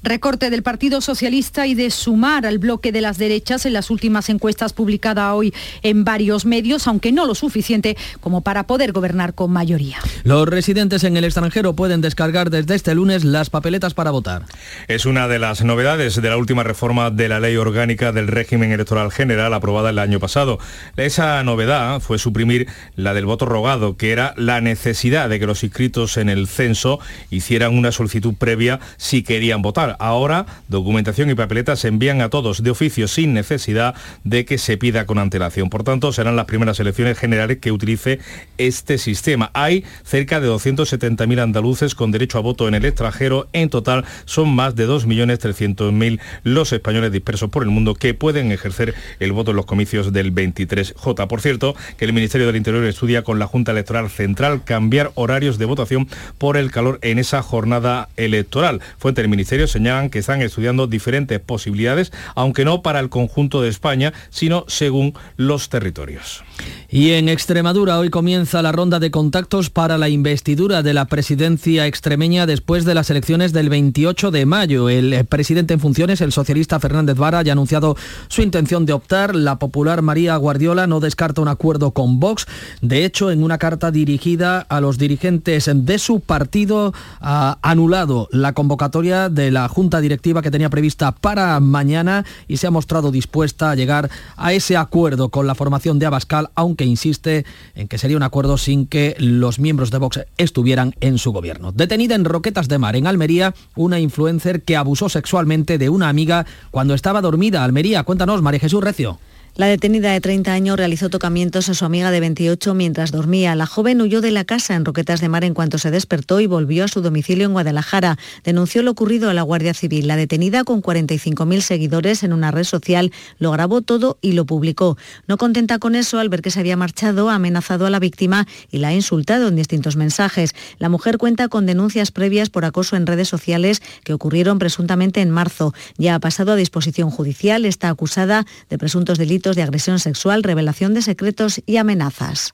[0.04, 4.30] Recorte del Partido Socialista y de sumar al bloque de las derechas en las últimas
[4.30, 5.54] encuestas publicadas hoy
[5.84, 9.98] en varios medios, aunque no lo suficiente como para poder gobernar con mayoría.
[10.24, 14.46] Los residentes en el extranjero pueden descargar desde este lunes las papeletas para votar.
[14.88, 18.72] Es una de las novedades de la última reforma de la ley orgánica del régimen
[18.72, 20.60] electoral general aprobada el año pasado.
[20.98, 25.64] Esa novedad fue suprimir la del voto rogado, que era la necesidad de que los
[25.64, 29.96] inscritos en el censo hicieran una solicitud previa si querían votar.
[30.00, 34.78] Ahora, documentación y papeletas se envían a todos de oficio sin necesidad de que se
[34.78, 35.70] pida con antelación.
[35.70, 38.20] Por tanto, serán las primeras elecciones generales que utilice
[38.58, 39.52] este sistema.
[39.54, 43.48] Hay cerca de 270.000 andaluces con derecho a voto en el extranjero.
[43.54, 48.94] En total, son más de 2.300.000 los españoles dispersos por el mundo que pueden ejercer
[49.20, 51.28] el voto en los comicios del 23J.
[51.28, 55.58] Por cierto, que el Ministerio del Interior estudia con la Junta Electoral Central cambiar horarios
[55.58, 58.82] de votación por el calor en esa jornada electoral.
[58.98, 63.70] Fuente del Ministerio señalan que están estudiando diferentes posibilidades, aunque no para el conjunto de
[63.70, 66.44] España, sino según los territorios.
[66.90, 71.88] Y en Extremadura hoy comienza la ronda de contactos para la investidura de la presidencia
[71.88, 74.90] extremeña después de las elecciones del 28 de mayo.
[74.90, 77.96] El presidente en funciones, el socialista Fernández Vara, ya ha anunciado
[78.28, 79.36] su intención de optar.
[79.36, 82.46] La popular María Guardiola no descarta un acuerdo con Vox.
[82.82, 88.54] De hecho, en una carta dirigida a los dirigentes de su partido, ha anulado la
[88.54, 93.72] convocatoria de la junta directiva que tenía prevista para mañana y se ha mostrado dispuesta
[93.72, 98.18] a llegar a ese acuerdo con la formación de Abascal, aunque insiste en que sería
[98.18, 101.72] un acuerdo sin que los miembros de Vox estuvieran en su gobierno.
[101.72, 106.46] Detenida en Roquetas de Mar, en Almería, una influencer que abusó sexualmente de una amiga
[106.72, 107.64] cuando estaba dormida.
[107.64, 109.20] Almería, cuéntanos, María Jesús Recio.
[109.60, 113.56] La detenida de 30 años realizó tocamientos a su amiga de 28 mientras dormía.
[113.56, 116.48] La joven huyó de la casa en Roquetas de Mar en cuanto se despertó y
[116.48, 118.18] volvió a su domicilio en Guadalajara.
[118.46, 120.08] Denunció lo ocurrido a la Guardia Civil.
[120.08, 124.98] La detenida, con 45.000 seguidores en una red social, lo grabó todo y lo publicó.
[125.28, 128.48] No contenta con eso, al ver que se había marchado, ha amenazado a la víctima
[128.72, 130.56] y la ha insultado en distintos mensajes.
[130.78, 135.32] La mujer cuenta con denuncias previas por acoso en redes sociales que ocurrieron presuntamente en
[135.32, 135.74] marzo.
[135.98, 140.94] Ya ha pasado a disposición judicial, está acusada de presuntos delitos de agresión sexual, revelación
[140.94, 142.54] de secretos y amenazas.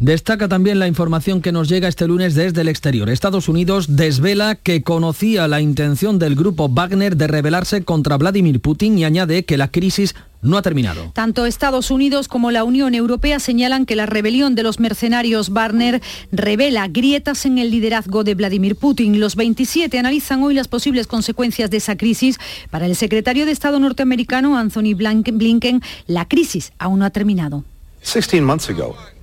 [0.00, 3.10] Destaca también la información que nos llega este lunes desde el exterior.
[3.10, 8.96] Estados Unidos desvela que conocía la intención del grupo Wagner de rebelarse contra Vladimir Putin
[8.96, 11.10] y añade que la crisis no ha terminado.
[11.14, 16.00] Tanto Estados Unidos como la Unión Europea señalan que la rebelión de los mercenarios Wagner
[16.30, 19.18] revela grietas en el liderazgo de Vladimir Putin.
[19.18, 22.38] Los 27 analizan hoy las posibles consecuencias de esa crisis.
[22.70, 27.64] Para el secretario de Estado norteamericano Anthony Blinken, la crisis aún no ha terminado.
[28.04, 29.17] 16 months ago, Uh,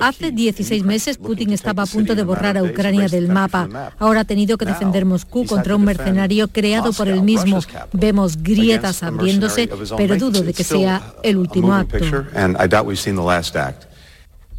[0.00, 3.92] Hace 16 meses Putin estaba a punto de borrar a Ucrania del mapa.
[3.98, 7.60] Ahora ha tenido que defender Moscú contra un mercenario creado por él mismo.
[7.92, 11.98] Vemos grietas abriéndose, pero dudo de que sea el último acto.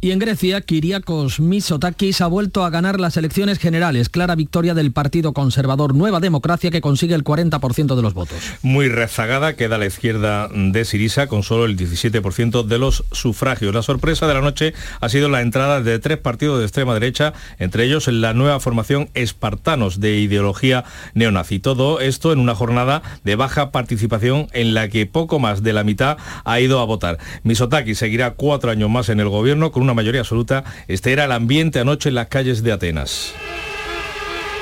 [0.04, 4.10] Y en Grecia, Kiriakos Mitsotakis ha vuelto a ganar las elecciones generales.
[4.10, 8.36] Clara victoria del Partido Conservador Nueva Democracia que consigue el 40% de los votos.
[8.60, 13.74] Muy rezagada queda la izquierda de Sirisa con solo el 17% de los sufragios.
[13.74, 17.32] La sorpresa de la noche ha sido la entrada de tres partidos de extrema derecha,
[17.58, 21.60] entre ellos la nueva formación Espartanos de ideología neonazi.
[21.60, 25.82] Todo esto en una jornada de baja participación en la que poco más de la
[25.82, 27.16] mitad ha ido a votar.
[27.42, 30.64] Mitsotakis seguirá cuatro años más en el gobierno con una una mayoría absoluta.
[30.88, 33.32] Este era el ambiente anoche en las calles de Atenas.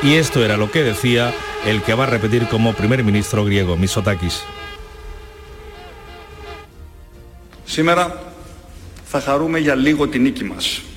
[0.02, 1.32] Y esto era lo que decía
[1.66, 4.42] el que va a repetir como primer ministro griego, Misotakis.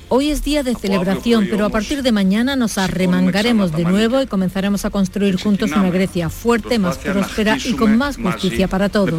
[0.08, 4.26] Hoy es día de celebración, pero a partir de mañana nos arremangaremos de nuevo y
[4.26, 9.10] comenzaremos a construir juntos una Grecia fuerte, más próspera y con más justicia para todos.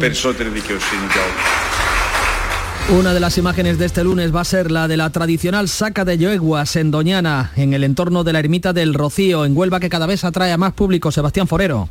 [2.90, 6.06] Una de las imágenes de este lunes va a ser la de la tradicional saca
[6.06, 9.90] de Yoeguas en Doñana, en el entorno de la ermita del Rocío, en Huelva, que
[9.90, 11.12] cada vez atrae a más público.
[11.12, 11.90] Sebastián Forero.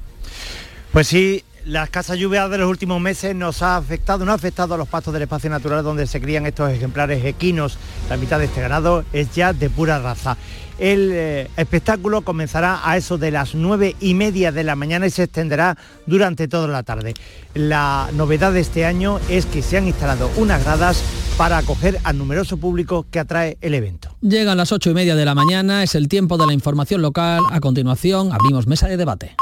[0.92, 4.74] Pues sí, la escasa lluvia de los últimos meses nos ha afectado, no ha afectado
[4.74, 7.78] a los pastos del espacio natural donde se crían estos ejemplares equinos.
[8.10, 10.36] La mitad de este ganado es ya de pura raza.
[10.78, 15.10] El eh, espectáculo comenzará a eso de las nueve y media de la mañana y
[15.10, 17.14] se extenderá durante toda la tarde.
[17.54, 21.04] La novedad de este año es que se han instalado unas gradas
[21.38, 24.16] para acoger al numeroso público que atrae el evento.
[24.22, 27.42] Llegan las ocho y media de la mañana, es el tiempo de la información local.
[27.52, 29.36] A continuación, abrimos mesa de debate.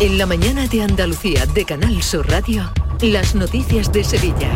[0.00, 2.72] En la mañana de Andalucía de Canal Sur Radio.
[3.02, 4.48] Las noticias de Sevilla.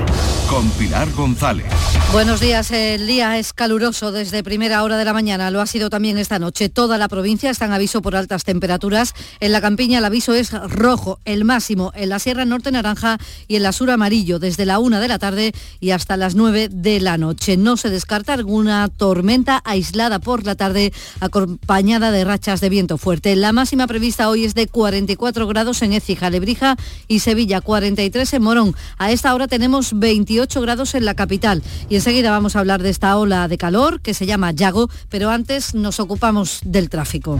[0.49, 1.67] Con Pilar González.
[2.13, 5.91] Buenos días, el día es caluroso desde primera hora de la mañana, lo ha sido
[5.91, 6.69] también esta noche.
[6.69, 9.15] Toda la provincia está en aviso por altas temperaturas.
[9.41, 13.57] En la campiña el aviso es rojo, el máximo en la Sierra Norte naranja y
[13.57, 17.01] en la Sur amarillo desde la una de la tarde y hasta las 9 de
[17.01, 17.57] la noche.
[17.57, 23.35] No se descarta alguna tormenta aislada por la tarde acompañada de rachas de viento fuerte.
[23.35, 26.77] La máxima prevista hoy es de 44 grados en Écija, Lebrija
[27.09, 28.75] y Sevilla, 43 en Morón.
[28.99, 32.90] A esta hora tenemos 28 grados en la capital y enseguida vamos a hablar de
[32.90, 37.38] esta ola de calor que se llama Yago, pero antes nos ocupamos del tráfico.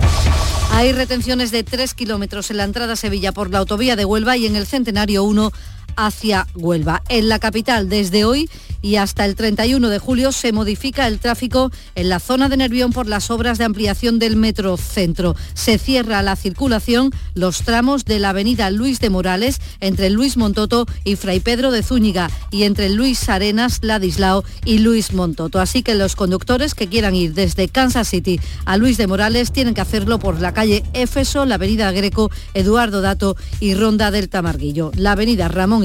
[0.73, 4.37] Hay retenciones de 3 kilómetros en la entrada a Sevilla por la autovía de Huelva
[4.37, 5.53] y en el Centenario 1
[5.97, 7.03] hacia Huelva.
[7.09, 8.49] En la capital, desde hoy
[8.83, 12.93] y hasta el 31 de julio, se modifica el tráfico en la zona de Nervión
[12.93, 15.35] por las obras de ampliación del metro centro.
[15.55, 20.87] Se cierra la circulación los tramos de la avenida Luis de Morales entre Luis Montoto
[21.05, 25.61] y Fray Pedro de Zúñiga y entre Luis Arenas, Ladislao y Luis Montoto.
[25.61, 29.75] Así que los conductores que quieran ir desde Kansas City a Luis de Morales tienen
[29.75, 34.93] que hacerlo por la calle Éfeso, la avenida Greco, Eduardo Dato y Ronda del Tamarguillo.
[34.97, 35.85] La avenida Ramón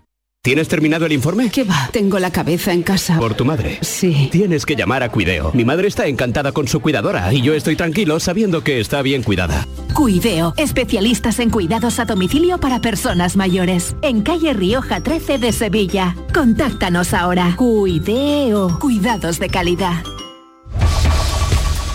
[0.43, 1.51] ¿Tienes terminado el informe?
[1.51, 1.91] ¿Qué va?
[1.93, 3.19] Tengo la cabeza en casa.
[3.19, 3.77] ¿Por tu madre?
[3.81, 4.27] Sí.
[4.31, 5.51] Tienes que llamar a Cuideo.
[5.53, 9.21] Mi madre está encantada con su cuidadora y yo estoy tranquilo sabiendo que está bien
[9.21, 9.67] cuidada.
[9.93, 13.95] Cuideo, especialistas en cuidados a domicilio para personas mayores.
[14.01, 16.15] En calle Rioja 13 de Sevilla.
[16.33, 17.53] Contáctanos ahora.
[17.55, 20.03] Cuideo, cuidados de calidad.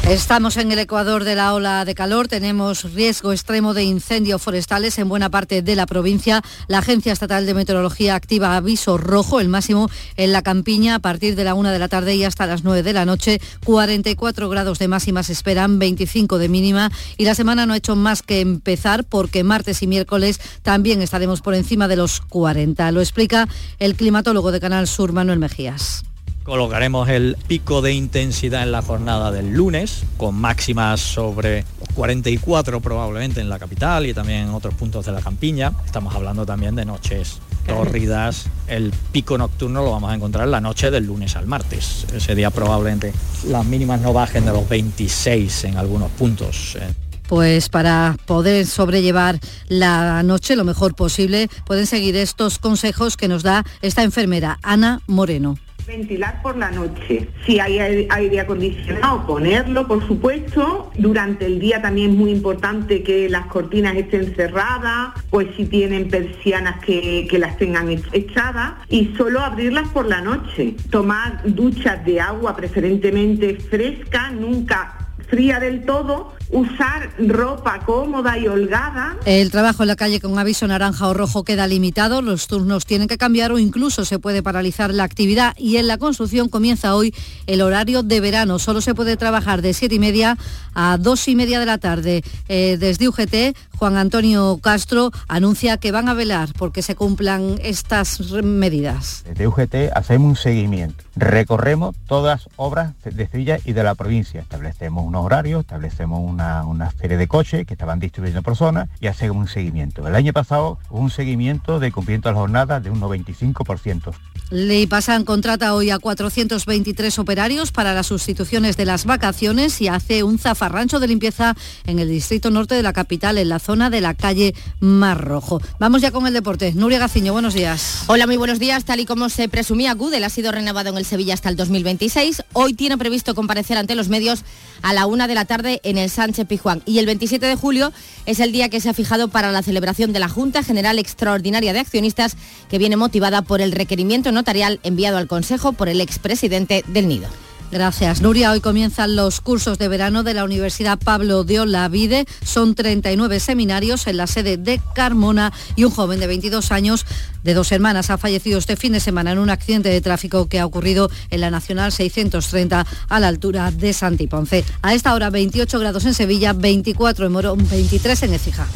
[0.09, 5.01] Estamos en el Ecuador de la ola de calor, tenemos riesgo extremo de incendios forestales
[5.01, 6.43] en buena parte de la provincia.
[6.69, 11.35] La Agencia Estatal de Meteorología activa aviso rojo, el máximo en la campiña a partir
[11.35, 13.41] de la una de la tarde y hasta las 9 de la noche.
[13.65, 17.97] 44 grados de máxima se esperan, 25 de mínima y la semana no ha hecho
[17.97, 22.93] más que empezar porque martes y miércoles también estaremos por encima de los 40.
[22.93, 23.49] Lo explica
[23.81, 26.05] el climatólogo de Canal Sur, Manuel Mejías.
[26.47, 31.65] Colocaremos el pico de intensidad en la jornada del lunes, con máximas sobre
[31.97, 35.73] 44 probablemente en la capital y también en otros puntos de la campiña.
[35.85, 38.47] Estamos hablando también de noches tórridas.
[38.69, 42.07] El pico nocturno lo vamos a encontrar la noche del lunes al martes.
[42.15, 43.13] Ese día probablemente
[43.49, 46.79] las mínimas no bajen de los 26 en algunos puntos.
[47.27, 53.43] Pues para poder sobrellevar la noche lo mejor posible, pueden seguir estos consejos que nos
[53.43, 55.59] da esta enfermera, Ana Moreno.
[55.87, 57.29] Ventilar por la noche.
[57.45, 60.91] Si hay aire acondicionado, ponerlo, por supuesto.
[60.97, 66.09] Durante el día también es muy importante que las cortinas estén cerradas, pues si tienen
[66.09, 70.75] persianas que, que las tengan echadas y solo abrirlas por la noche.
[70.91, 79.17] Tomar duchas de agua preferentemente fresca, nunca fría del todo usar ropa cómoda y holgada.
[79.25, 83.09] El trabajo en la calle con aviso naranja o rojo queda limitado, los turnos tienen
[83.09, 87.15] que cambiar o incluso se puede paralizar la actividad y en la construcción comienza hoy
[87.47, 88.59] el horario de verano.
[88.59, 90.37] Solo se puede trabajar de siete y media
[90.75, 92.23] a dos y media de la tarde.
[92.49, 98.21] Eh, desde UGT, Juan Antonio Castro anuncia que van a velar porque se cumplan estas
[98.43, 99.25] medidas.
[99.27, 101.05] Desde UGT hacemos un seguimiento.
[101.17, 104.41] Recorremos todas obras de Sevilla y de la provincia.
[104.41, 109.07] Establecemos unos horarios, establecemos una, una serie de coches que estaban distribuyendo por zonas y
[109.07, 110.07] hacemos un seguimiento.
[110.07, 114.13] El año pasado hubo un seguimiento de cumplimiento de las jornadas de un 95%.
[114.51, 120.23] Ley Pasan contrata hoy a 423 operarios para las sustituciones de las vacaciones y hace
[120.23, 124.01] un zafarrancho de limpieza en el distrito norte de la capital, en la zona de
[124.01, 125.61] la calle Mar Rojo.
[125.81, 126.73] Vamos ya con el deporte.
[126.75, 128.05] Nuria Gaciño, buenos días.
[128.07, 128.85] Hola, muy buenos días.
[128.85, 132.45] Tal y como se presumía, Gudel ha sido renovado en el Sevilla hasta el 2026.
[132.53, 134.45] Hoy tiene previsto comparecer ante los medios
[134.87, 136.81] a la una de la tarde en el Sánchez Pijuán.
[136.87, 137.93] Y el 27 de julio
[138.25, 141.73] es el día que se ha fijado para la celebración de la Junta General Extraordinaria
[141.73, 142.37] de Accionistas,
[142.69, 147.27] que viene motivada por el requerimiento notarial enviado al Consejo por el expresidente del Nido.
[147.71, 148.53] Gracias, Nuria.
[148.53, 152.27] Hoy comienzan los cursos de verano de la Universidad Pablo de Olavide.
[152.45, 157.05] Son 39 seminarios en la sede de Carmona y un joven de 22 años
[157.43, 160.61] de dos hermanas ha fallecido este fin de semana en un accidente de tráfico que
[160.61, 164.65] ha ocurrido en la Nacional 630 a la altura de Santiponce.
[164.83, 168.67] A esta hora 28 grados en Sevilla, 24 en Morón, 23 en Ecija.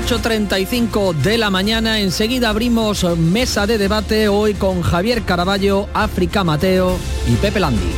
[0.00, 6.96] 8.35 de la mañana, enseguida abrimos mesa de debate hoy con Javier Caraballo, África Mateo
[7.28, 7.90] y Pepe Landi.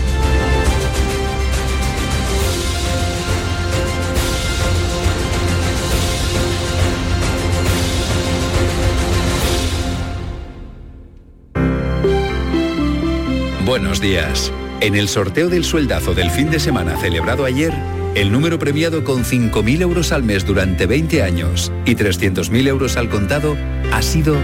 [13.65, 14.53] Buenos días.
[14.81, 17.73] En el sorteo del sueldazo del fin de semana celebrado ayer,
[18.15, 23.09] el número premiado con 5.000 euros al mes durante 20 años y 300.000 euros al
[23.09, 23.57] contado
[23.93, 24.37] ha sido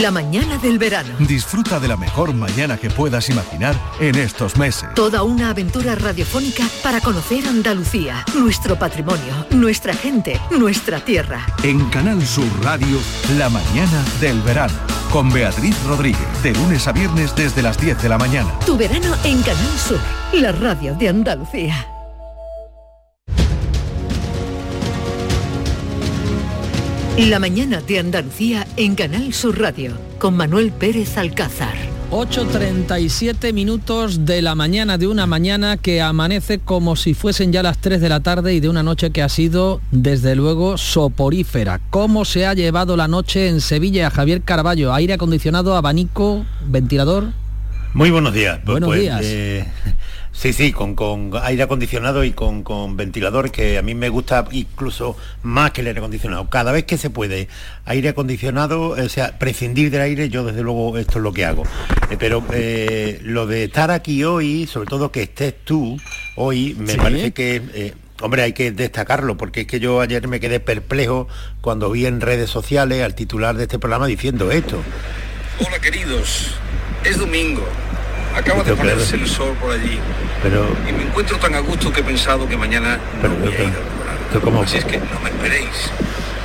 [0.00, 1.10] La mañana del verano.
[1.18, 4.88] Disfruta de la mejor mañana que puedas imaginar en estos meses.
[4.94, 11.44] Toda una aventura radiofónica para conocer Andalucía, nuestro patrimonio, nuestra gente, nuestra tierra.
[11.62, 12.98] En Canal Sur Radio,
[13.36, 14.72] la mañana del verano.
[15.10, 18.50] Con Beatriz Rodríguez, de lunes a viernes desde las 10 de la mañana.
[18.64, 20.00] Tu verano en Canal Sur,
[20.32, 21.86] la radio de Andalucía.
[27.18, 31.74] La mañana de Andalucía en Canal Sur Radio, con Manuel Pérez Alcázar.
[32.10, 37.78] 8.37 minutos de la mañana de una mañana que amanece como si fuesen ya las
[37.78, 41.80] 3 de la tarde y de una noche que ha sido desde luego soporífera.
[41.90, 44.92] ¿Cómo se ha llevado la noche en Sevilla Javier Caraballo?
[44.92, 47.28] ¿Aire acondicionado, abanico, ventilador?
[47.94, 48.58] Muy buenos días.
[48.64, 49.20] Buenos Pues, días.
[49.22, 49.66] eh,
[50.32, 54.44] sí, sí, con, con aire acondicionado y con, con ventilador, que a mí me gusta
[54.50, 56.48] incluso más que el aire acondicionado.
[56.50, 57.48] Cada vez que se puede
[57.84, 61.64] aire acondicionado, o sea, prescindir del aire, yo desde luego esto es lo que hago.
[62.10, 65.96] Eh, pero eh, lo de estar aquí hoy, sobre todo que estés tú
[66.36, 66.98] hoy, me Sí.
[66.98, 67.62] parece que...
[67.74, 71.26] eh, Hombre, hay que destacarlo, porque es que yo ayer me quedé perplejo
[71.60, 74.80] cuando vi en redes sociales al titular de este programa diciendo esto.
[75.58, 76.54] Hola queridos,
[77.02, 77.64] es domingo.
[78.34, 78.76] Acaba de claro.
[78.76, 80.00] ponerse el sol por allí
[80.42, 83.62] Pero, y me encuentro tan a gusto que he pensado que mañana no voy a
[83.62, 84.64] ir al.
[84.64, 85.90] Así es que no me esperéis,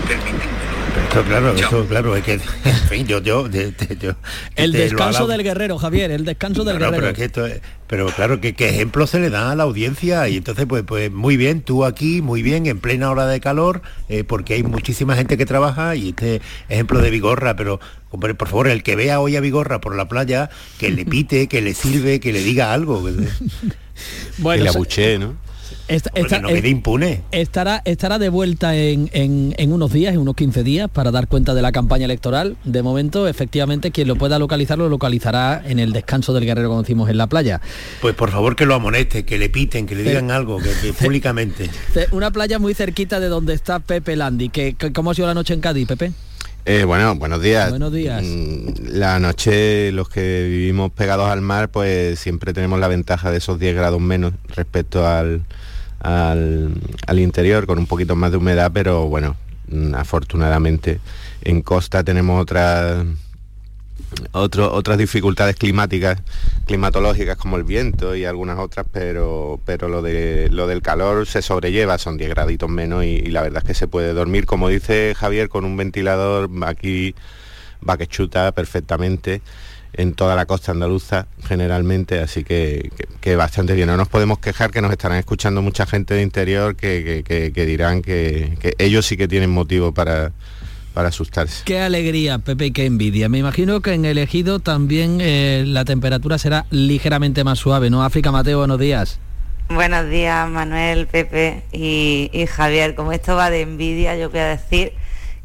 [0.07, 0.56] permitidmelo.
[1.03, 2.33] Esto claro, esto claro, es que
[2.65, 6.95] en fin, yo, yo, el este, descanso del guerrero, Javier, el descanso del guerrero.
[6.97, 9.63] pero, es que esto es- pero claro, que qué ejemplo se le da a la
[9.63, 13.39] audiencia y entonces pues, pues muy bien, tú aquí, muy bien, en plena hora de
[13.39, 17.79] calor, eh, porque hay muchísima gente que trabaja y este ejemplo de Vigorra, pero
[18.11, 21.47] hombre, por favor, el que vea hoy a Vigorra por la playa, que le pite,
[21.47, 23.05] que le sirve, que le diga algo.
[23.05, 23.13] Que,
[24.39, 25.35] Bueno, que le abuchee, ¿no?
[25.87, 27.21] Esta- Hombre, esta- que no quede impune.
[27.31, 31.27] Estará, estará de vuelta en, en- en unos días, en unos 15 días, para dar
[31.27, 32.57] cuenta de la campaña electoral.
[32.63, 36.81] De momento, efectivamente, quien lo pueda localizar lo localizará en el descanso del guerrero, como
[36.81, 37.61] decimos, en la playa.
[38.01, 40.09] Pues por favor que lo amoneste, que le piten, que le Sí.
[40.09, 41.69] digan algo, que, que públicamente.
[42.11, 44.49] Una playa muy cerquita de donde está Pepe Landi.
[44.49, 46.11] Que, que- ¿Cómo ha sido la noche en Cádiz, Pepe?
[46.69, 47.69] Eh, bueno, buenos días.
[47.69, 48.21] Buenos días.
[48.21, 53.37] Mm, La noche, los que vivimos pegados al mar, pues siempre tenemos la ventaja de
[53.37, 55.43] esos 10 grados menos respecto al,
[56.01, 56.73] al,
[57.07, 59.37] al interior, con un poquito más de humedad, pero bueno,
[59.69, 60.99] mm, afortunadamente
[61.41, 63.05] en costa tenemos otras
[64.31, 66.21] otro- otras dificultades climáticas,
[66.65, 71.41] climatológicas como el viento y algunas otras, pero, pero lo, de, lo del calor se
[71.41, 75.13] sobrelleva, son 10 graditos menos y, la verdad es que se puede dormir, como dice
[75.15, 77.15] Javier, con un ventilador aquí
[77.87, 79.41] va que chuta perfectamente
[79.93, 82.91] en toda la costa andaluza generalmente, así que,
[83.21, 83.87] que- bastante bien.
[83.87, 88.01] No nos podemos quejar que nos estarán escuchando mucha gente de interior que, que- dirán
[88.01, 90.31] que ellos sí que tienen motivo para,
[90.97, 91.61] para asustarse.
[91.63, 93.29] Qué alegría, Pepe, y qué envidia.
[93.29, 98.03] Me imagino que en el ejido también eh, la temperatura será ligeramente más suave, ¿no?
[98.03, 99.19] África Mateo, buenos días.
[99.69, 102.95] Buenos días, Manuel, Pepe y, y Javier.
[102.95, 104.93] Como esto va de envidia, yo voy a decir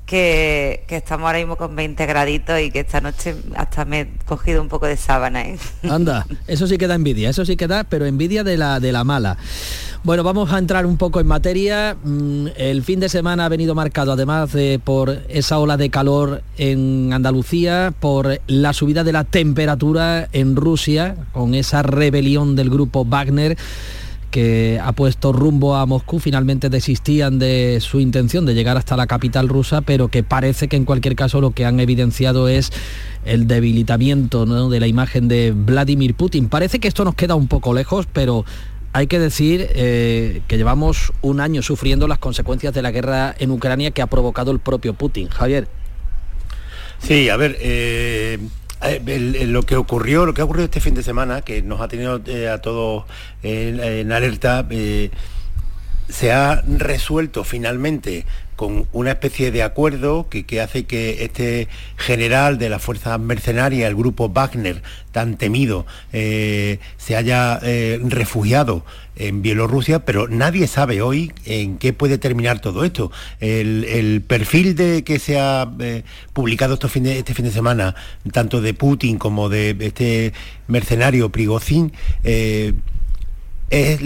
[0.07, 4.09] que, que estamos ahora mismo con 20 graditos y que esta noche hasta me he
[4.27, 5.43] cogido un poco de sábana.
[5.43, 5.59] ¿eh?
[5.89, 8.93] Anda, eso sí que da envidia, eso sí que da, pero envidia de la, de
[8.93, 9.37] la mala.
[10.05, 11.97] Bueno, vamos a entrar un poco en materia.
[12.03, 16.43] Mm, El fin de semana ha venido marcado además de por esa ola de calor
[16.59, 23.05] en Andalucía, por la subida de la temperatura en Rusia, con esa rebelión del grupo
[23.05, 23.57] Wagner
[24.33, 29.07] que ha puesto rumbo a Moscú, finalmente desistían de su intención de llegar hasta la
[29.07, 32.73] capital rusa, pero que parece que en cualquier caso lo que han evidenciado es
[33.25, 36.49] el debilitamiento de la imagen de Vladimir Putin.
[36.49, 38.45] Parece que esto nos queda un poco lejos, pero
[38.95, 43.51] hay que decir eh, que llevamos un año sufriendo las consecuencias de la guerra en
[43.51, 45.29] Ucrania que ha provocado el propio Putin.
[45.29, 45.69] Javier.
[46.99, 48.39] Sí, a ver, eh,
[49.47, 52.21] lo que ocurrió, lo que ha ocurrido este fin de semana, que nos ha tenido
[52.27, 53.05] eh, a todos
[53.43, 55.11] en, en alerta, eh,
[56.09, 58.27] se ha resuelto finalmente
[58.57, 63.89] con una especie de acuerdo que, que hace que este general de la fuerza mercenaria,
[63.89, 68.85] el grupo Wagner, tan temido, eh, se haya eh, refugiado
[69.17, 73.11] en Bielorrusia, pero nadie sabe hoy en qué puede terminar todo esto.
[73.41, 77.95] El, perfil de que se ha eh, publicado estos fin de- este fin de semana,
[78.33, 80.33] tanto de Putin como de este
[80.69, 81.93] mercenario Prigozhin,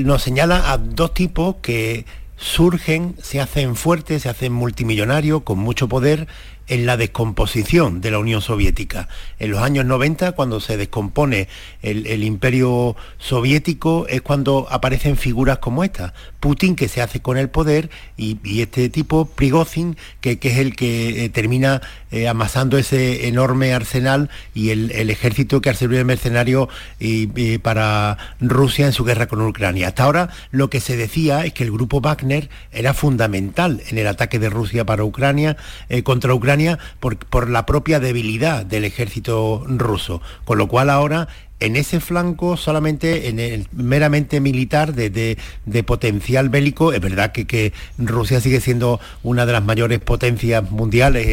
[0.04, 2.04] nos señala a dos tipos que
[2.36, 6.28] surgen, se hacen fuertes, se hacen multimillonarios, con mucho poder
[6.68, 9.08] en la descomposición de la Unión Soviética.
[9.38, 11.48] En los años 90, cuando se descompone
[11.82, 16.14] el, imperio soviético, es cuando aparecen figuras como esta.
[16.40, 21.24] Putin, que se hace con el poder, y, este tipo, Prigozhin, que, es el que
[21.24, 26.68] eh, termina eh, amasando ese enorme arsenal y el, ejército que ha servido de mercenario
[27.62, 29.88] para Rusia en su guerra con Ucrania.
[29.88, 34.06] Hasta ahora lo que se decía es que el grupo Wagner era fundamental en el
[34.06, 35.56] ataque de Rusia para Ucrania,
[35.88, 36.55] eh, contra Ucrania,
[37.00, 40.20] por, la propia debilidad del ejército ruso.
[40.44, 41.28] Con lo cual ahora
[41.58, 47.72] en ese flanco solamente en el meramente militar de, de- potencial bélico es verdad que,
[47.96, 51.28] Rusia sigue siendo una de las mayores potencias mundiales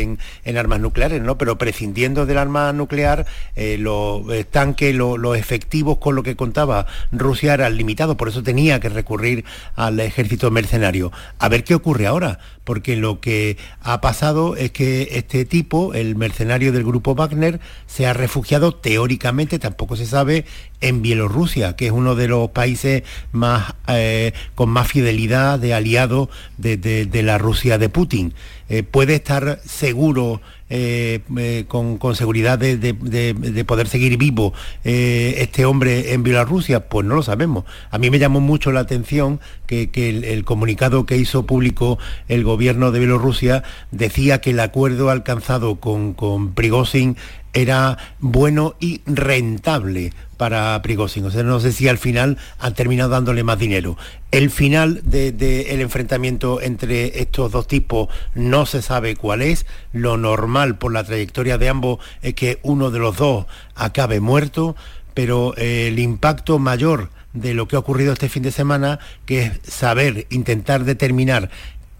[0.45, 3.25] en, armas nucleares no pero prescindiendo del arma nuclear
[3.57, 8.43] eh, los tanques lo- los efectivos con lo que contaba Rusia eran limitados por eso
[8.43, 9.43] tenía que recurrir
[9.75, 11.11] al ejército mercenario.
[11.37, 16.15] A ver qué ocurre ahora porque lo que ha pasado es que este tipo, el
[16.15, 20.45] mercenario del grupo Wagner, se ha refugiado teóricamente, tampoco se sabe,
[20.81, 26.29] en Bielorrusia, que es uno de los países más eh, con más fidelidad de aliado
[26.57, 28.33] de, la Rusia de Putin.
[28.69, 30.41] Eh, puede estar seguro
[30.75, 34.53] eh, eh, con, con seguridad de, de- de- de poder seguir vivo
[34.83, 36.89] eh, este hombre en Bielorrusia?
[36.89, 37.63] Pues no lo sabemos.
[37.91, 41.99] A mí me llamó mucho la atención que, que el, el comunicado que hizo público
[42.27, 47.17] el gobierno de Bielorrusia decía que el acuerdo alcanzado con, con Prigozhin
[47.53, 51.25] era bueno y rentable para Prigozhin.
[51.25, 53.97] O sea, no sé si al final han terminado dándole más dinero.
[54.31, 59.65] El final del de, enfrentamiento entre estos dos tipos no se sabe cuál es.
[59.93, 63.45] Lo normal por la trayectoria de ambos es que uno de los dos
[63.75, 64.75] acabe muerto,
[65.13, 69.43] pero eh, el impacto mayor de lo que ha ocurrido este fin de semana, que
[69.43, 71.49] es saber, intentar determinar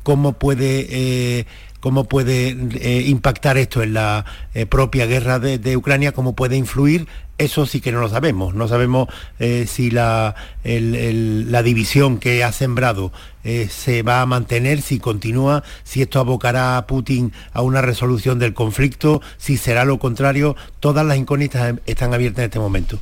[0.03, 1.45] cómo puede eh,
[1.84, 4.23] cómo puede eh, impactar esto en la
[4.53, 7.07] eh, propia guerra de, Ucrania, cómo puede influir,
[7.38, 8.55] eso sí que no lo sabemos.
[8.55, 13.11] No sabemos eh, si la, división que ha sembrado
[13.43, 18.53] se va a mantener, si continúa, si esto abocará a Putin a una resolución del
[18.53, 20.55] conflicto, si será lo contrario.
[20.79, 22.99] Todas las incógnitas están abiertas en este momento.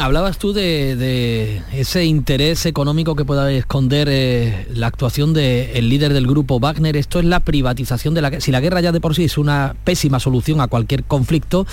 [0.00, 6.60] Hablabas tú de, ese interés económico que pueda esconder la actuación del líder del grupo
[6.60, 6.96] Wagner.
[6.96, 9.74] Esto es la privatización de la Si la guerra ya de por sí es una
[9.84, 11.66] pésima solución a cualquier conflicto,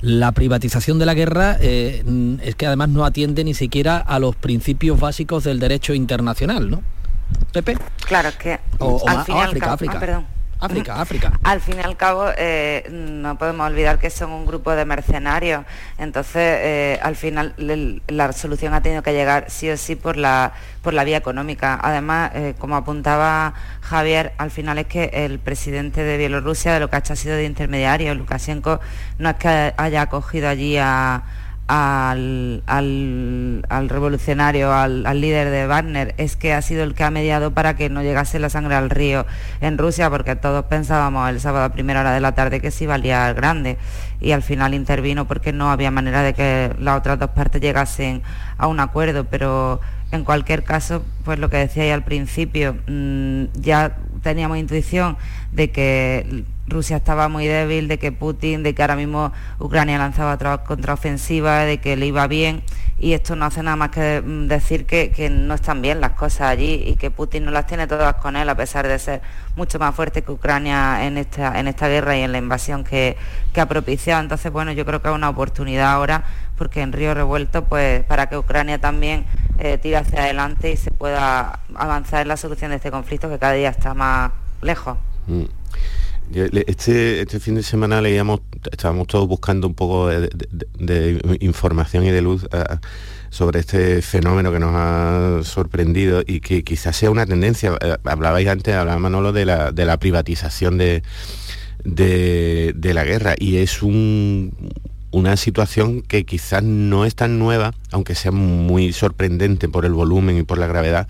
[0.00, 2.02] la privatización de la guerra eh,
[2.42, 6.82] es que además no atiende ni siquiera a los principios básicos del derecho internacional, ¿no?
[7.52, 7.78] Pepe.
[8.06, 10.00] Claro, que o, África, África.
[10.02, 10.22] Ah,
[10.62, 11.32] África, África.
[11.42, 15.64] Al fin y al cabo, eh, no podemos olvidar que son un grupo de mercenarios,
[15.98, 17.54] entonces eh, al final
[18.06, 20.52] la solución ha tenido que llegar sí o sí por la,
[20.82, 21.78] por la vía económica.
[21.82, 26.88] Además, eh, como apuntaba Javier, al final es que el presidente de Bielorrusia, de lo
[26.88, 28.80] que ha hecho ha sido de intermediario, Lukashenko,
[29.18, 31.22] no es que haya acogido allí a
[31.68, 32.62] al,
[33.88, 37.88] revolucionario, al, líder de Wagner, es que ha sido el que ha mediado para que
[37.88, 39.26] no llegase la sangre al río
[39.60, 42.86] en Rusia, porque todos pensábamos el sábado a primera hora de la tarde que sí
[42.86, 43.78] valía el grande
[44.20, 48.22] y al final intervino porque no había manera de que las otras dos partes llegasen
[48.58, 49.80] a un acuerdo, pero
[50.12, 55.16] en cualquier caso, pues lo que decía al principio, mm, ya teníamos intuición
[55.52, 60.38] de que Rusia estaba muy débil, de que Putin, de que ahora mismo Ucrania lanzaba
[60.64, 62.62] contraofensiva, de que le iba bien
[63.02, 66.42] y esto no hace nada más que mm, decir que, no están bien las cosas
[66.42, 69.20] allí y que Putin no las tiene todas con él a pesar de ser
[69.56, 73.16] mucho más fuerte que Ucrania en esta, en esta guerra y en la invasión que,
[73.56, 74.22] ha propiciado.
[74.22, 76.22] Entonces, bueno, yo creo que es una oportunidad ahora
[76.56, 79.24] porque en Río Revuelto, pues para que Ucrania también
[79.58, 83.38] eh, tire hacia adelante y se pueda avanzar en la solución de este conflicto que
[83.38, 84.96] cada día está más lejos.
[85.26, 85.44] Mm.
[86.34, 88.40] Este, este fin de semana leíamos,
[88.70, 92.64] estábamos todos buscando un poco de, información y de luz eh,
[93.28, 97.76] sobre este fenómeno que nos ha sorprendido y que quizás sea una tendencia.
[97.80, 101.02] Eh, hablabais antes, hablaba de la, de la privatización de,
[101.84, 104.54] de, la guerra y es un,
[105.12, 110.38] una situación que quizás no es tan nueva, aunque sea muy sorprendente por el volumen
[110.38, 111.06] y por la gravedad,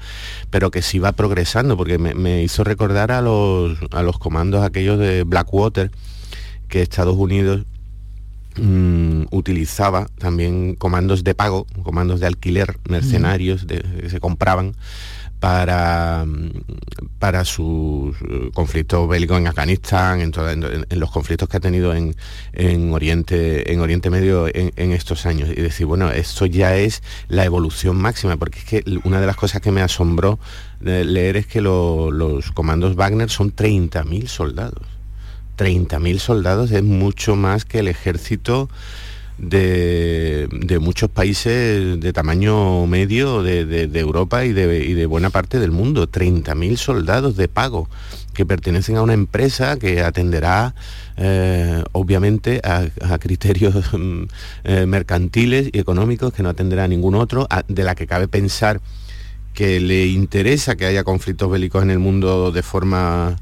[0.51, 4.99] pero que sí va progresando, porque me, hizo recordar a los, a los comandos aquellos
[4.99, 5.91] de Blackwater,
[6.69, 7.65] que Estados Unidos
[8.57, 14.75] mm, utilizaba también comandos de pago, comandos de alquiler, mercenarios que se compraban
[15.43, 16.25] para,
[17.19, 23.73] para sus eh, conflictos bélicos en Afganistán, en, los conflictos que ha tenido en, Oriente,
[23.73, 25.49] en Oriente Medio en, estos años.
[25.51, 29.35] Y decir, bueno, esto ya es la evolución máxima, porque es que una de las
[29.35, 30.39] cosas que me asombró
[30.81, 34.87] leer es que los comandos Wagner son 30.000 soldados.
[35.59, 38.69] 30.000 soldados es mucho más que el ejército
[39.39, 46.09] de, muchos países de tamaño medio de, Europa y de, buena parte del mundo.
[46.09, 47.89] 30.000 soldados de pago
[48.35, 50.75] que pertenecen a una empresa que atenderá
[51.17, 54.23] eh, obviamente a, criterios mm,
[54.65, 58.81] eh, mercantiles y económicos que no atenderá a ningún otro, de la que cabe pensar
[59.55, 63.37] que le interesa que haya conflictos bélicos en el mundo de forma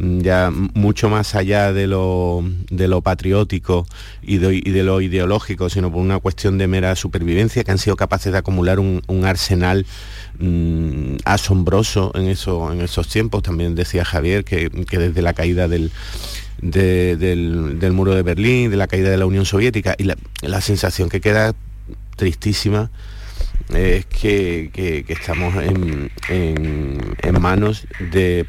[0.00, 3.86] ya mucho más allá de lo, de lo patriótico
[4.22, 8.32] y de, lo ideológico, sino por una cuestión de mera supervivencia, que han sido capaces
[8.32, 9.84] de acumular un, arsenal
[10.38, 13.42] mm, asombroso en, eso, en esos tiempos.
[13.42, 15.90] También decía Javier que, desde la caída del,
[16.62, 21.20] del, muro de Berlín, de la caída de la Unión Soviética, y la, sensación que
[21.20, 21.54] queda
[22.16, 22.90] tristísima
[23.74, 28.46] es que, estamos en, en manos de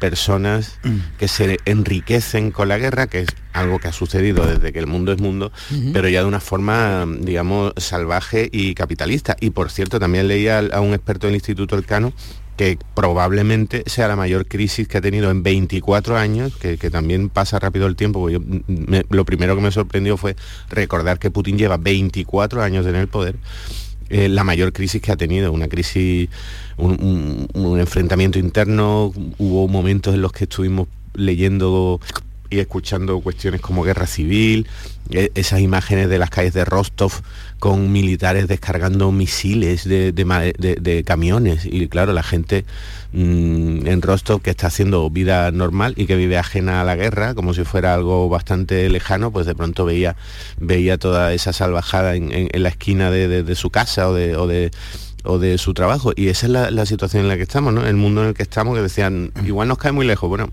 [0.00, 0.78] personas
[1.18, 4.86] que se enriquecen con la guerra, que es algo que ha sucedido desde que el
[4.86, 5.52] mundo es mundo,
[5.92, 9.36] pero ya de una forma, digamos, salvaje y capitalista.
[9.40, 12.12] Y por cierto, también leía a un experto del Instituto Elcano
[12.56, 17.58] que probablemente sea la mayor crisis que ha tenido en 24 años, que, también pasa
[17.58, 20.36] rápido el tiempo, lo primero que me sorprendió fue
[20.68, 23.36] recordar que Putin lleva 24 años en el poder
[24.10, 26.28] eh, la mayor crisis que ha tenido, una crisis,
[26.80, 32.00] un, enfrentamiento interno, hubo momentos en los que estuvimos leyendo
[32.50, 34.66] y escuchando cuestiones como guerra civil,
[35.10, 37.12] e, esas imágenes de las calles de Rostov
[37.60, 41.64] con militares descargando misiles de, camiones.
[41.64, 42.64] Y claro, la gente
[43.12, 47.34] mm, en Rostov que está haciendo vida normal y que vive ajena a la guerra,
[47.34, 50.16] como si fuera algo bastante lejano, pues de pronto veía,
[50.58, 54.70] veía toda esa salvajada en, la esquina de, su casa o de,
[55.24, 56.12] de su trabajo.
[56.16, 57.86] Y esa es la, la, situación en la que estamos, ¿no?
[57.86, 60.28] El mundo en el que estamos, que decían, igual nos cae muy lejos.
[60.28, 60.50] Bueno,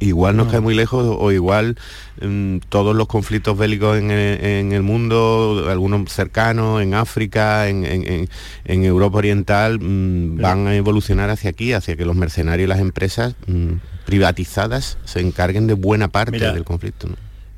[0.00, 1.76] igual nos cae muy lejos o igual
[2.20, 8.28] mm, todos los conflictos bélicos en el, mundo, algunos cercanos, en África, en,
[8.64, 13.34] Europa Oriental, mm, van a evolucionar hacia aquí, hacia que los mercenarios y las empresas
[13.46, 13.74] mm,
[14.04, 17.08] privatizadas se encarguen de buena parte del conflicto.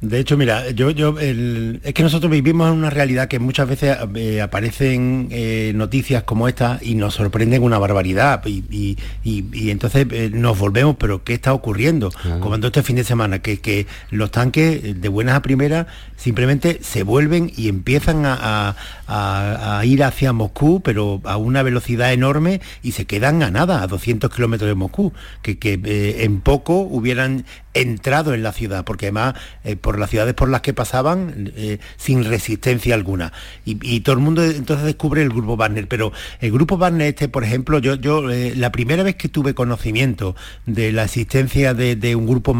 [0.01, 3.97] De hecho, mira, yo, yo es que nosotros vivimos en una realidad que muchas veces
[4.15, 8.41] eh, aparecen eh, noticias como esta y nos sorprenden una barbaridad.
[8.47, 12.13] Y, entonces eh, nos volvemos, pero ¿qué está ocurriendo?
[12.41, 15.87] Como este fin de semana, que, que los tanques de buenas a primeras
[16.17, 18.77] simplemente se vuelven y empiezan a,
[19.85, 24.33] ir hacia Moscú, pero a una velocidad enorme y se quedan a nada, a 200
[24.33, 27.45] kilómetros de Moscú, que, que en poco hubieran
[27.81, 31.79] entrado en la ciudad, porque además eh, por las ciudades por las que pasaban eh,
[31.97, 33.33] sin resistencia alguna.
[33.65, 35.89] Y, todo el mundo entonces descubre el grupo Wagner.
[35.89, 39.55] Pero el grupo Wagner este, por ejemplo, yo, yo eh, la primera vez que tuve
[39.55, 42.57] conocimiento de la existencia de, un grupo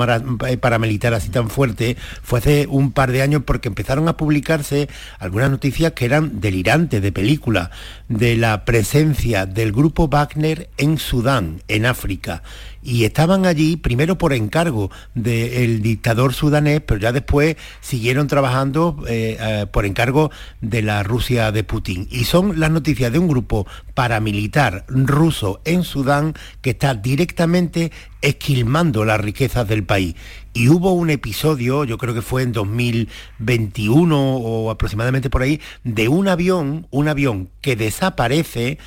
[0.61, 4.89] paramilitar así tan fuerte fue hace un par de años porque empezaron a publicarse
[5.19, 7.71] algunas noticias que eran delirantes de película,
[8.09, 12.43] de la presencia del grupo Wagner en Sudán, en África
[12.83, 19.37] y estaban allí primero por encargo del dictador sudanés, pero ya después siguieron trabajando eh,
[19.39, 20.31] eh, por encargo
[20.61, 22.09] de la Rusia de Putin.
[22.11, 27.93] Y son las noticias de un grupo paramilitar ruso en Sudán que está directamente
[28.23, 30.15] esquilmando las riquezas del país.
[30.55, 36.09] Y hubo un episodio, yo creo que fue en 2021 o aproximadamente por ahí, de
[36.09, 38.79] un avión, un avión que desaparece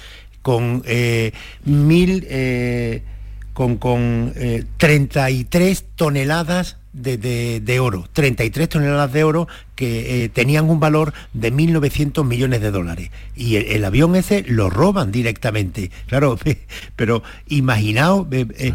[0.42, 1.32] con eh,
[1.64, 2.26] mil
[3.54, 4.34] con, con
[4.78, 11.54] 33 eh, toneladas de, oro, 33 toneladas de oro que eh, tenían un valor de
[11.54, 13.12] 1.900 millones de dólares.
[13.36, 15.92] Y el, avión ese lo roban directamente.
[16.08, 16.38] Claro,
[16.98, 18.74] pero imaginaos eh,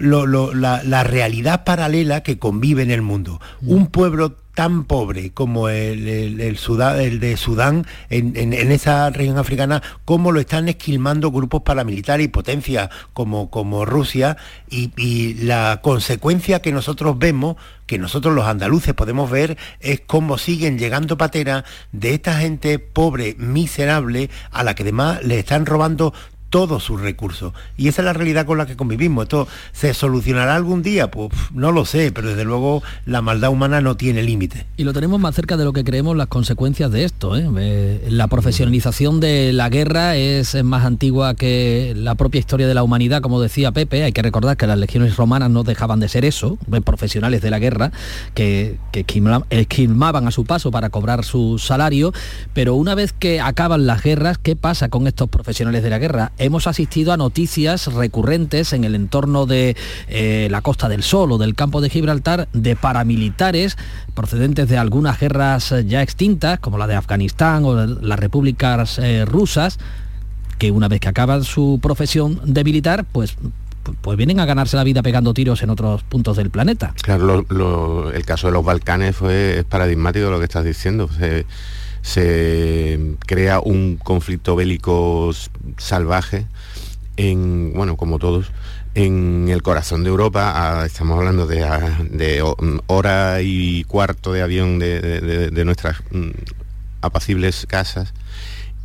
[0.00, 3.40] la, la, realidad paralela que convive en el mundo.
[3.62, 10.32] Un pueblo tan pobre como el, el, el de Sudán, en, esa región africana, cómo
[10.32, 14.38] lo están esquilmando grupos paramilitares y potencias como, como Rusia,
[14.70, 20.38] y, y, la consecuencia que nosotros vemos, que nosotros los andaluces podemos ver, es cómo
[20.38, 26.14] siguen llegando pateras de esta gente pobre, miserable, a la que además le están robando
[26.50, 27.52] todos sus recursos.
[27.76, 29.24] Y esa es la realidad con la que convivimos.
[29.24, 31.10] ¿Esto se solucionará algún día?
[31.10, 34.66] Pues no lo sé, pero desde luego la maldad humana no tiene límite.
[34.76, 37.36] Y lo tenemos más cerca de lo que creemos las consecuencias de esto.
[37.36, 37.48] ¿eh?
[37.58, 42.82] Eh, la profesionalización de la guerra es más antigua que la propia historia de la
[42.82, 44.04] humanidad, como decía Pepe.
[44.04, 47.58] Hay que recordar que las legiones romanas no dejaban de ser eso, profesionales de la
[47.58, 47.92] guerra,
[48.34, 49.04] que, que
[49.50, 52.12] esquilmaban a su paso para cobrar su salario.
[52.52, 56.32] Pero una vez que acaban las guerras, ¿qué pasa con estos profesionales de la guerra?
[56.38, 59.76] Hemos asistido a noticias recurrentes en el entorno de
[60.08, 63.76] eh, la Costa del Sol o del campo de Gibraltar de paramilitares
[64.14, 69.78] procedentes de algunas guerras ya extintas, como la de Afganistán o las repúblicas eh, rusas,
[70.58, 73.36] que una vez que acaban su profesión de militar, pues
[74.00, 76.92] pues vienen a ganarse la vida pegando tiros en otros puntos del planeta.
[77.02, 81.08] Claro, el caso de los Balcanes fue es paradigmático lo que estás diciendo
[83.26, 85.32] crea un conflicto bélico
[85.76, 86.46] salvaje
[87.16, 88.50] en, bueno, como todos,
[88.94, 91.58] en el corazón de Europa, estamos hablando de,
[92.10, 92.42] de,
[92.86, 96.30] hora y cuarto de avión de, nuestras mm,
[97.02, 98.14] apacibles casas,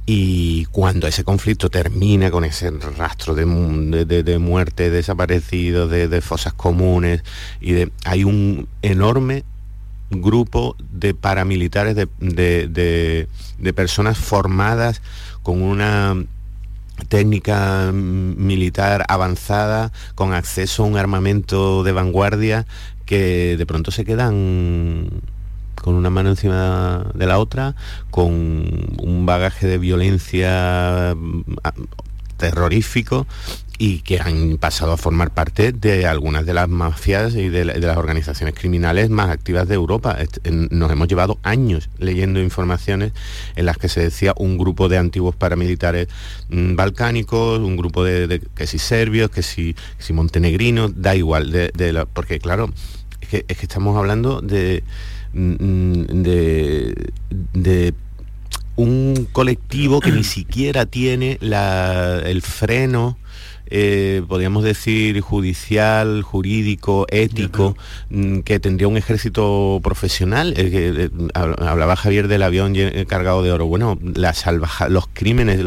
[0.06, 7.24] y cuando ese conflicto termina con ese rastro de, muerte, desaparecidos, de, fosas comunes,
[7.62, 9.46] y de, hay un enorme
[10.12, 13.28] grupo de paramilitares, de,
[13.74, 15.02] personas formadas
[15.42, 16.16] con una
[17.08, 22.66] técnica militar avanzada, con acceso a un armamento de vanguardia,
[23.06, 25.10] que de pronto se quedan
[25.76, 27.76] con una mano encima de la otra,
[28.12, 31.42] con un bagaje de violencia mm,
[32.42, 33.28] terrorífico
[33.78, 37.98] y que han pasado a formar parte de algunas de las mafias y de, las
[37.98, 40.18] organizaciones criminales más activas de Europa.
[40.70, 43.12] Nos hemos llevado años leyendo informaciones
[43.56, 46.08] en las que se decía un grupo de antiguos paramilitares
[46.50, 51.72] mm, balcánicos, un grupo de, que si serbios, que si, si montenegrinos, da igual,
[52.14, 52.72] porque claro,
[53.30, 54.84] que, es que estamos hablando de,
[55.34, 57.12] mm, de,
[57.54, 57.94] de
[58.76, 63.18] un colectivo que ni siquiera tiene el freno
[63.74, 67.78] eh, podríamos decir, judicial, jurídico, ético,
[68.10, 70.54] mm, que tendría un ejército profesional.
[70.58, 72.76] Eh, hablaba Javier del avión
[73.08, 73.68] cargado de oro.
[73.68, 74.36] Bueno, la
[74.90, 75.62] los crímenes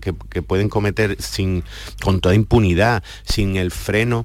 [0.00, 1.64] que, pueden cometer sin,
[2.00, 4.24] con toda impunidad, sin el freno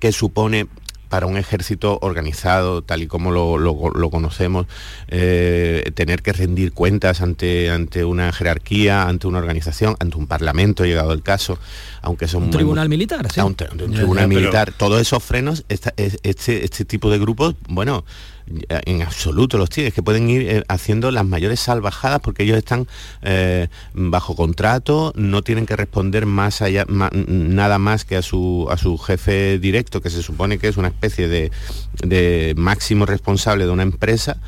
[0.00, 0.66] que supone
[1.12, 4.66] para un ejército organizado, tal y como lo, conocemos,
[5.08, 10.86] eh, tener que rendir cuentas ante, ante una jerarquía, ante una organización, ante un parlamento,
[10.86, 11.58] llegado el caso,
[12.00, 12.44] aunque son...
[12.44, 13.42] Un tribunal militar, sí.
[13.42, 14.72] Un, tribunal militar.
[14.72, 15.92] Todos esos frenos, este,
[16.22, 18.06] este tipo de grupos, bueno,
[18.46, 22.86] en absoluto los tigres, que pueden ir eh, haciendo las mayores salvajadas porque ellos están
[23.22, 28.76] eh, bajo contrato, no tienen que responder más allá, nada más que a su, a
[28.76, 33.82] su jefe directo, que se supone que es una especie de, máximo responsable de una
[33.82, 34.38] empresa.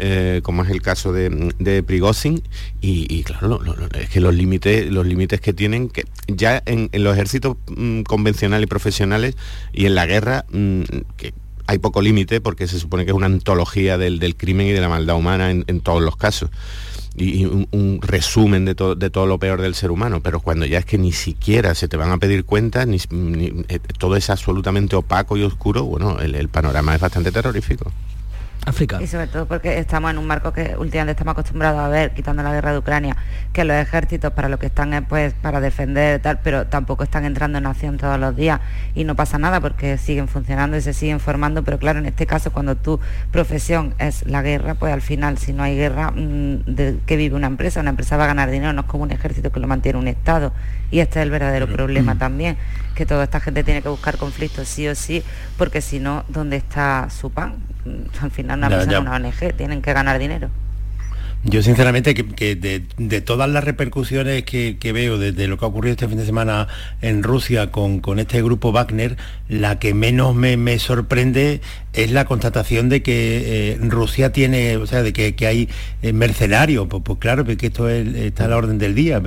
[0.00, 2.42] Eh, como es el caso de, de Prigozhin,
[2.80, 3.58] y, claro,
[3.98, 8.64] es que los límites, los límites que tienen, que ya en, los ejércitos mm, convencionales
[8.64, 9.34] y profesionales
[9.72, 10.82] y en la guerra, mm,
[11.16, 11.32] que,
[11.68, 14.88] hay poco límite porque se supone que es una antología del, crimen y de la
[14.88, 16.48] maldad humana en, todos los casos
[17.14, 20.86] y, un, resumen de, de, todo lo peor del ser humano, pero cuando ya es
[20.86, 22.96] que ni siquiera se te van a pedir cuentas, ni,
[23.68, 27.92] eh, todo es absolutamente opaco y oscuro, bueno, el panorama es bastante terrorífico.
[29.00, 32.42] Y sobre todo porque estamos en un marco que últimamente estamos acostumbrados a ver, quitando
[32.42, 33.16] la guerra de Ucrania,
[33.52, 37.24] que los ejércitos para lo que están es pues para defender tal, pero tampoco están
[37.24, 38.60] entrando en acción todos los días.
[38.94, 42.26] Y no pasa nada porque siguen funcionando y se siguen formando, pero claro, en este
[42.26, 43.00] caso cuando tu
[43.30, 47.36] profesión es la guerra, pues al final si no hay guerra, mm, ¿de qué vive
[47.36, 47.80] una empresa?
[47.80, 50.08] Una empresa va a ganar dinero, no es como un ejército que lo mantiene un
[50.08, 50.52] Estado.
[50.90, 52.56] Y este es el verdadero problema también,
[52.98, 55.22] que toda esta gente tiene que buscar conflictos sí o sí,
[55.56, 57.54] porque si no, ¿dónde está su pan?
[58.20, 60.50] al final una, una ONG, tienen que ganar dinero.
[61.44, 66.08] Yo sinceramente que, de, todas las repercusiones que, veo desde lo que ha ocurrido este
[66.08, 66.66] fin de semana
[67.00, 69.16] en Rusia con, este grupo Wagner,
[69.48, 71.60] la que menos me, sorprende
[71.98, 75.68] es la constatación de que eh, Rusia tiene, o sea, de que, hay
[76.02, 76.86] eh, mercenarios.
[76.88, 79.20] Pues, pues, claro, porque esto está a la orden del día.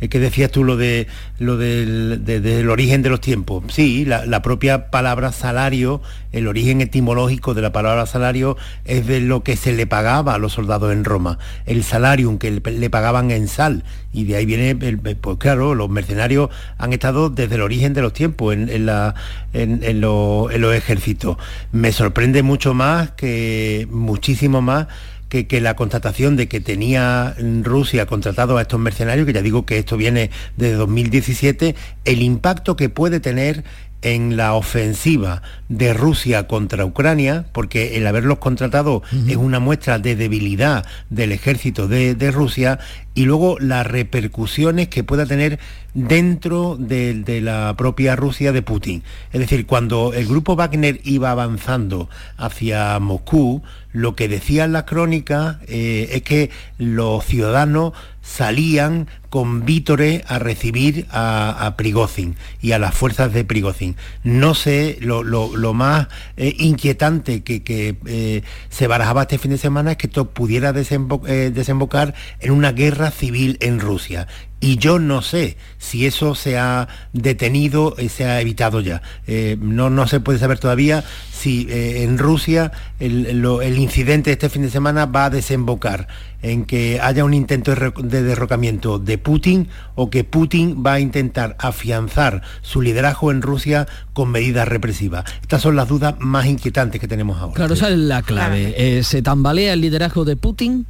[0.00, 1.06] Es que decías tú lo de
[1.38, 3.64] lo del, origen de los tiempos.
[3.68, 6.02] Sí, la, propia palabra salario,
[6.32, 10.38] el origen etimológico de la palabra salario es de lo que se le pagaba a
[10.38, 13.82] los soldados en Roma el salario que le pagaban en sal.
[14.12, 18.12] Y de ahí viene, pues claro, los mercenarios han estado desde el origen de los
[18.12, 19.14] tiempos en, la,
[19.52, 21.36] en, los ejércitos.
[21.70, 24.88] Me sorprende mucho más que, muchísimo más,
[25.28, 29.64] que, que, la constatación de que tenía Rusia contratado a estos mercenarios, que ya digo
[29.64, 33.62] que esto viene desde 2017, el impacto que puede tener
[34.02, 40.16] en la ofensiva de Rusia contra Ucrania, porque el haberlos contratado es una muestra de
[40.16, 42.78] debilidad del ejército de, Rusia,
[43.14, 45.58] y luego las repercusiones que pueda tener
[45.94, 49.02] dentro de, la propia Rusia de Putin.
[49.32, 53.62] Es decir, cuando el grupo Wagner iba avanzando hacia Moscú,
[53.92, 61.06] lo que decían las crónicas eh, es que los ciudadanos salían con vítores a recibir
[61.10, 63.96] a, Prigozhin y a las fuerzas de Prigozhin.
[64.22, 65.22] No sé, lo,
[65.74, 70.72] más eh, inquietante que, eh, se barajaba este fin de semana es que esto pudiera
[70.72, 74.26] desembocar en una guerra civil en Rusia
[74.60, 79.02] y yo no sé si eso se ha detenido y se ha evitado ya.
[79.26, 81.02] Eh, no, no se puede saber todavía
[81.32, 86.06] si eh, en Rusia el, incidente de este fin de semana va a desembocar
[86.42, 91.56] en que haya un intento de derrocamiento de Putin o que Putin va a intentar
[91.58, 95.24] afianzar su liderazgo en Rusia con medidas represivas.
[95.40, 97.54] Estas son las dudas más inquietantes que tenemos ahora.
[97.54, 98.74] Claro, esa es la clave.
[98.76, 100.86] Eh, ¿Se tambalea el liderazgo de Putin?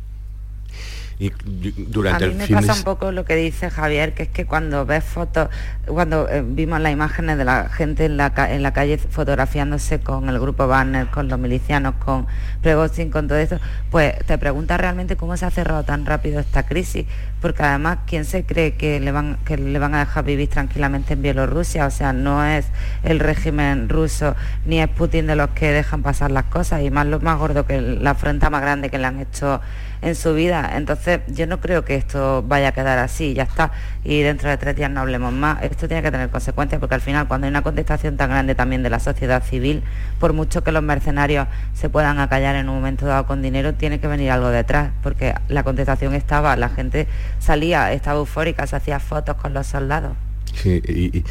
[1.20, 1.30] Y
[1.76, 4.86] durante a mí me pasa un poco lo que dice Javier, que es que cuando
[4.86, 5.50] ves fotos,
[5.86, 10.30] cuando eh, vimos las imágenes de la gente en la, en la calle fotografiándose con
[10.30, 12.26] el grupo Banner, con los milicianos, con
[12.62, 13.60] Pregostin, con todo esto,
[13.90, 17.04] pues te preguntas realmente cómo se ha cerrado tan rápido esta crisis,
[17.42, 21.12] porque además, ¿quién se cree que le van, que le van a dejar vivir tranquilamente
[21.12, 21.84] en Bielorrusia?
[21.84, 22.64] O sea, no es
[23.02, 27.04] el régimen ruso ni es Putin de los que dejan pasar las cosas, y más
[27.06, 29.60] lo más gordo que la afrenta más grande que le han hecho
[30.02, 30.72] en su vida.
[30.74, 33.72] Entonces yo no creo que esto vaya a quedar así, ya está,
[34.04, 35.62] y dentro de tres días no hablemos más.
[35.62, 38.82] Esto tiene que tener consecuencias porque al final cuando hay una contestación tan grande también
[38.82, 39.82] de la sociedad civil,
[40.18, 44.00] por mucho que los mercenarios se puedan acallar en un momento dado con dinero, tiene
[44.00, 47.06] que venir algo detrás, porque la contestación estaba, la gente
[47.38, 50.16] salía, estaba eufórica, se hacía fotos con los soldados.
[50.54, 51.24] Sí, y,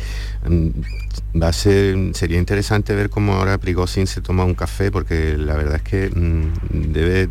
[0.49, 5.55] mm, a ser, sería interesante ver cómo ahora Prigozhin se toma un café, porque la
[5.55, 7.29] verdad es que mm, debe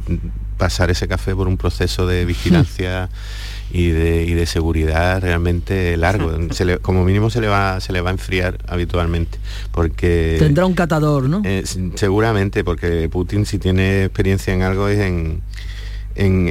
[0.59, 3.09] pasar ese café por un proceso de vigilancia
[3.73, 6.33] y de, seguridad realmente largo.
[6.83, 9.39] como mínimo se le va se le va a enfriar habitualmente.
[9.73, 10.37] Porque.
[10.39, 11.43] Tendrá un catador, ¿no?
[11.45, 15.43] Eh, seguramente, porque Putin si tiene experiencia en algo es en.
[16.15, 16.51] En,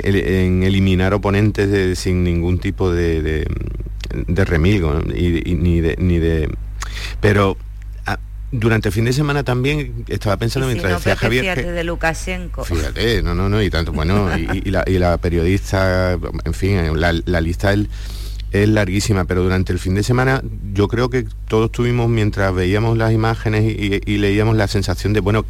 [0.63, 3.45] eliminar oponentes sin ningún tipo de,
[4.15, 6.49] de, remilgo y, ni de ni de
[7.19, 7.57] pero
[8.51, 12.63] durante el fin de semana también estaba pensando mientras decía Javier fíjate de Lukashenko.
[12.63, 17.87] Fíjate no no no y tanto bueno y, la, periodista en fin la, lista es,
[18.51, 20.41] es larguísima pero durante el fin de semana
[20.73, 25.45] yo creo que todos tuvimos mientras veíamos las imágenes y, leíamos la sensación de bueno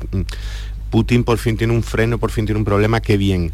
[0.90, 3.52] Putin por fin tiene un freno por fin tiene un problema qué bien.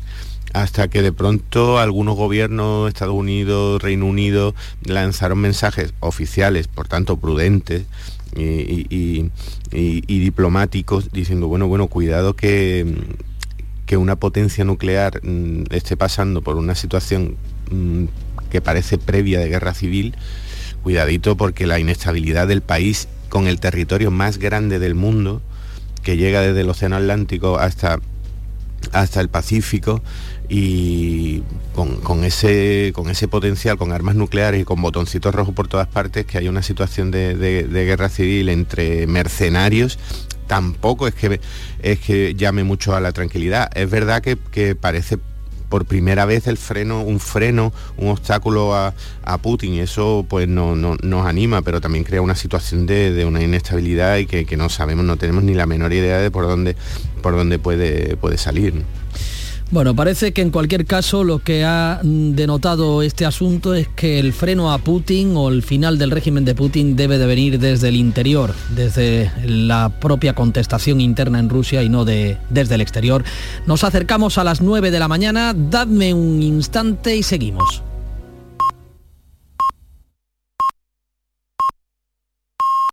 [0.53, 4.53] Hasta que de pronto algunos gobiernos, Estados Unidos, Reino Unido,
[4.85, 7.85] lanzaron mensajes oficiales, por tanto prudentes,
[8.35, 9.29] y,
[10.07, 12.85] diplomáticos diciendo, bueno, bueno, cuidado que,
[13.85, 17.35] que una potencia nuclear mm, esté pasando por una situación
[17.71, 18.05] mm,
[18.49, 20.15] que parece previa de guerra civil,
[20.83, 25.41] cuidadito porque la inestabilidad del país con el territorio más grande del mundo,
[26.03, 27.99] que llega desde el Océano Atlántico hasta,
[28.91, 30.03] hasta el Pacífico,
[30.49, 31.41] y
[31.73, 36.25] con, ese, con ese potencial, con armas nucleares y con botoncitos rojos por todas partes,
[36.25, 39.97] que hay una situación de, guerra civil entre mercenarios,
[40.47, 41.39] tampoco es que,
[41.81, 43.69] es que llame mucho a la tranquilidad.
[43.75, 45.17] Es verdad que, parece
[45.69, 48.93] por primera vez el freno, un freno, un obstáculo a,
[49.41, 54.17] Putin y eso pues no, nos anima, pero también crea una situación de, una inestabilidad
[54.17, 56.75] y que, no sabemos, no tenemos ni la menor idea de por dónde,
[57.23, 58.83] por dónde puede, puede salir.
[59.73, 64.19] Bueno, parece que en cualquier caso lo que ha mm, denotado este asunto es que
[64.19, 67.89] el freno a Putin o el final del régimen de Putin debe de venir desde
[67.89, 73.23] el interior, desde la propia contestación interna en Rusia y no de, desde el exterior.
[73.65, 77.81] Nos acercamos a las 9 de la mañana, dadme un instante y seguimos.